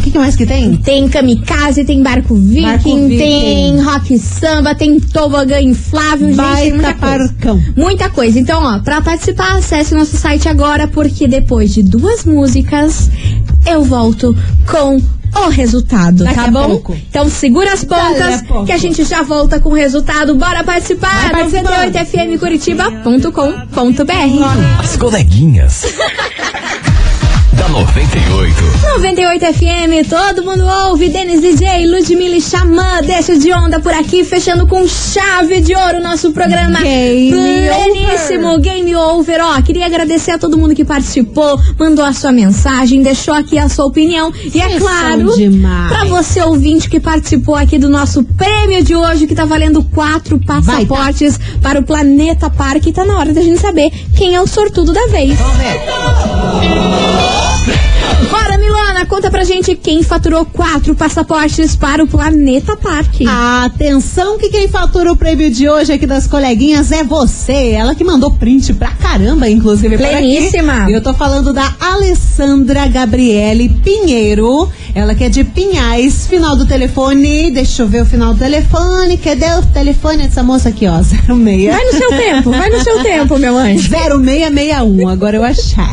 que, 0.00 0.10
que 0.10 0.18
mais 0.18 0.34
que 0.34 0.46
tem? 0.46 0.74
Tem 0.78 1.06
kamikaze, 1.10 1.84
tem 1.84 2.02
barco 2.02 2.34
viking, 2.34 2.62
Barco 2.62 2.84
viking. 3.06 3.18
tem 3.18 3.82
rock 3.82 4.18
samba, 4.18 4.74
tem 4.74 4.98
tobogã 4.98 5.60
inflável, 5.60 6.28
gente, 6.28 6.36
Baita 6.36 6.74
muita 6.74 6.94
coisa. 6.94 7.18
parcão. 7.18 7.62
Muita 7.76 8.08
coisa. 8.08 8.38
Então, 8.40 8.62
ó, 8.62 8.78
pra 8.78 9.02
participar, 9.02 9.58
acesse 9.58 9.94
nosso 9.94 10.16
site 10.16 10.48
agora, 10.48 10.88
porque 10.88 11.28
depois 11.28 11.74
de 11.74 11.82
duas 11.82 12.24
músicas, 12.24 13.10
eu 13.66 13.84
volto 13.84 14.34
com 14.66 14.98
o 15.40 15.48
resultado, 15.48 16.24
Daqui 16.24 16.34
tá 16.36 16.44
a 16.44 16.50
bom? 16.50 16.68
pouco. 16.68 16.94
Então 17.08 17.28
segura 17.28 17.72
as 17.72 17.82
a 17.82 17.86
pontas 17.86 18.42
pouco. 18.42 18.66
que 18.66 18.72
a 18.72 18.76
gente 18.78 19.02
já 19.04 19.22
volta 19.22 19.58
com 19.60 19.70
o 19.70 19.74
resultado. 19.74 20.34
Bora 20.34 20.62
participar! 20.62 21.30
Vai 21.32 21.48
participando. 21.48 21.92
98fmcuritiba.com.br 21.92 24.80
As 24.80 24.96
coleguinhas. 24.96 25.84
Da 27.62 27.68
98. 27.68 28.62
98 28.96 29.46
FM, 29.54 30.08
todo 30.08 30.42
mundo 30.42 30.64
ouve. 30.88 31.08
Denis 31.08 31.40
DJ, 31.40 31.86
Ludmilla 31.86 32.36
e 32.36 32.40
Xamã, 32.40 33.00
deixa 33.02 33.38
de 33.38 33.52
onda 33.52 33.78
por 33.78 33.92
aqui, 33.92 34.24
fechando 34.24 34.66
com 34.66 34.86
chave 34.88 35.60
de 35.60 35.72
ouro 35.72 35.98
o 35.98 36.02
nosso 36.02 36.32
programa. 36.32 36.80
Game 36.80 37.30
Pleníssimo, 37.30 38.58
Game 38.58 38.94
Over. 38.96 39.40
Ó, 39.42 39.62
queria 39.62 39.86
agradecer 39.86 40.32
a 40.32 40.38
todo 40.38 40.58
mundo 40.58 40.74
que 40.74 40.84
participou, 40.84 41.56
mandou 41.78 42.04
a 42.04 42.12
sua 42.12 42.32
mensagem, 42.32 43.00
deixou 43.00 43.32
aqui 43.32 43.56
a 43.58 43.68
sua 43.68 43.84
opinião. 43.84 44.32
E 44.52 44.60
é 44.60 44.78
claro, 44.78 45.30
pra 45.88 46.04
você 46.06 46.42
ouvinte 46.42 46.90
que 46.90 46.98
participou 46.98 47.54
aqui 47.54 47.78
do 47.78 47.88
nosso 47.88 48.24
prêmio 48.24 48.82
de 48.82 48.96
hoje, 48.96 49.26
que 49.26 49.36
tá 49.36 49.44
valendo 49.44 49.84
quatro 49.84 50.40
passaportes 50.44 51.38
para 51.62 51.78
o 51.78 51.84
Planeta 51.84 52.50
Parque, 52.50 52.92
tá 52.92 53.04
na 53.04 53.18
hora 53.18 53.32
da 53.32 53.40
gente 53.40 53.60
saber 53.60 53.90
quem 54.16 54.34
é 54.34 54.40
o 54.40 54.48
sortudo 54.48 54.92
da 54.92 55.06
vez. 55.06 55.38
Vamos 55.38 55.56
ver. 55.58 57.11
Bora, 58.30 58.58
Milana, 58.58 59.06
conta 59.06 59.30
pra 59.30 59.44
gente 59.44 59.74
quem 59.76 60.02
faturou 60.02 60.44
quatro 60.44 60.94
passaportes 60.94 61.76
para 61.76 62.02
o 62.02 62.06
Planeta 62.06 62.76
Parque. 62.76 63.24
Atenção 63.26 64.38
que 64.38 64.48
quem 64.48 64.68
fatura 64.68 65.12
o 65.12 65.16
prêmio 65.16 65.50
de 65.50 65.68
hoje 65.68 65.92
aqui 65.92 66.06
das 66.06 66.26
coleguinhas 66.26 66.90
é 66.92 67.04
você. 67.04 67.70
Ela 67.70 67.94
que 67.94 68.04
mandou 68.04 68.32
print 68.32 68.74
pra 68.74 68.90
caramba, 68.92 69.48
inclusive. 69.48 69.96
Pleníssima. 69.96 70.90
Eu 70.90 71.02
tô 71.02 71.14
falando 71.14 71.52
da 71.52 71.74
Alessandra 71.80 72.86
Gabriele 72.86 73.68
Pinheiro. 73.68 74.68
Ela 74.94 75.14
que 75.14 75.24
é 75.24 75.28
de 75.28 75.42
Pinhais. 75.44 76.26
Final 76.26 76.56
do 76.56 76.66
telefone. 76.66 77.50
Deixa 77.50 77.82
eu 77.82 77.88
ver 77.88 78.02
o 78.02 78.06
final 78.06 78.34
do 78.34 78.38
telefone. 78.38 79.16
Cadê 79.16 79.46
o 79.54 79.62
telefone 79.72 80.24
dessa 80.24 80.42
moça 80.42 80.68
aqui, 80.68 80.86
ó? 80.86 81.00
06. 81.02 81.66
Vai 81.66 81.84
no 81.84 81.92
seu 81.92 82.08
tempo, 82.10 82.50
vai 82.50 82.70
no 82.70 82.84
seu 82.84 83.02
tempo, 83.02 83.38
meu 83.38 83.56
anjo. 83.56 83.88
0661, 83.88 85.08
agora 85.08 85.36
eu 85.36 85.44
achar. 85.44 85.90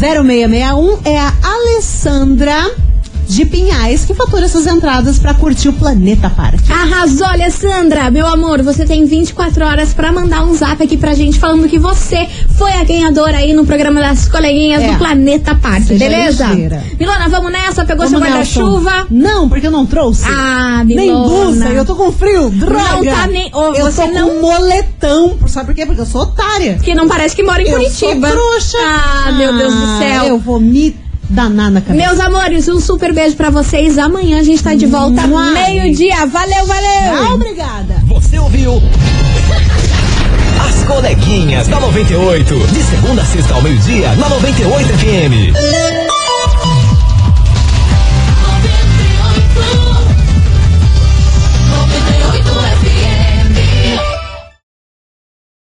0661 0.00 0.98
é 1.04 1.18
a 1.18 1.32
Alessandra 1.42 2.87
de 3.28 3.44
Pinhais 3.44 4.04
que 4.04 4.14
fatura 4.14 4.46
essas 4.46 4.66
entradas 4.66 5.18
pra 5.18 5.34
curtir 5.34 5.68
o 5.68 5.72
Planeta 5.74 6.30
Parque. 6.30 6.72
Arrasou, 6.72 7.26
Alessandra! 7.26 8.10
Meu 8.10 8.26
amor, 8.26 8.62
você 8.62 8.84
tem 8.86 9.04
24 9.04 9.64
horas 9.64 9.92
pra 9.92 10.10
mandar 10.10 10.42
um 10.44 10.54
zap 10.54 10.82
aqui 10.82 10.96
pra 10.96 11.14
gente 11.14 11.38
falando 11.38 11.68
que 11.68 11.78
você 11.78 12.26
foi 12.56 12.72
a 12.72 12.84
ganhadora 12.84 13.36
aí 13.38 13.52
no 13.52 13.66
programa 13.66 14.00
das 14.00 14.28
coleguinhas 14.28 14.82
É. 14.82 14.92
do 14.92 14.98
Planeta 14.98 15.54
Parque, 15.54 15.88
Seja 15.88 16.08
beleza? 16.08 16.46
ligeira. 16.46 16.82
Milona, 16.98 17.28
vamos 17.28 17.52
nessa? 17.52 17.84
Pegou 17.84 18.06
Vamos, 18.06 18.10
seu 18.10 18.20
guarda-chuva? 18.32 19.06
Não, 19.10 19.48
porque 19.48 19.66
eu 19.66 19.70
não 19.70 19.84
trouxe. 19.84 20.24
Ah, 20.26 20.82
nem 20.84 20.96
Milona. 20.96 21.28
blusa, 21.28 21.68
eu 21.68 21.84
tô 21.84 21.94
com 21.94 22.10
frio. 22.10 22.48
Droga! 22.50 22.80
Não 22.96 23.04
tá 23.04 23.26
nem- 23.26 23.50
ô, 23.54 23.74
eu 23.74 23.84
você 23.90 24.06
tô 24.06 24.12
não- 24.12 24.28
com 24.30 24.40
moletão. 24.40 25.38
Sabe 25.46 25.66
por 25.66 25.74
quê? 25.74 25.84
Porque 25.86 26.00
eu 26.00 26.06
sou 26.06 26.22
otária. 26.22 26.78
Que 26.82 26.94
não 26.94 27.06
parece 27.06 27.36
que 27.36 27.42
mora 27.42 27.60
em 27.62 27.66
eu 27.68 27.72
Curitiba. 27.78 28.28
sou 28.28 28.36
trouxa. 28.38 28.78
Ah, 28.80 29.32
meu 29.32 29.56
Deus 29.56 29.74
do 29.74 29.98
céu. 29.98 30.24
Eu 30.46 30.60
me 30.60 30.96
danar 31.28 31.70
na 31.70 31.80
cabeça. 31.80 32.06
Meus 32.06 32.20
amores, 32.20 32.68
um 32.68 32.80
super 32.80 33.12
beijo 33.12 33.36
pra 33.36 33.50
vocês. 33.50 33.98
Amanhã 33.98 34.40
a 34.40 34.42
gente 34.42 34.62
tá 34.62 34.74
de 34.74 34.86
volta 34.86 35.26
Mua. 35.26 35.50
meio-dia. 35.52 36.26
Valeu, 36.26 36.66
valeu! 36.66 37.28
Ah, 37.30 37.34
obrigada. 37.34 38.02
Você 38.06 38.38
ouviu? 38.38 38.82
As 40.68 40.84
coleguinhas 40.84 41.68
da 41.68 41.78
98. 41.80 42.58
De 42.58 42.82
segunda 42.82 43.22
a 43.22 43.24
sexta 43.24 43.54
ao 43.54 43.62
meio-dia, 43.62 44.12
na 44.16 44.28
98 44.28 44.88
FM. 44.88 46.17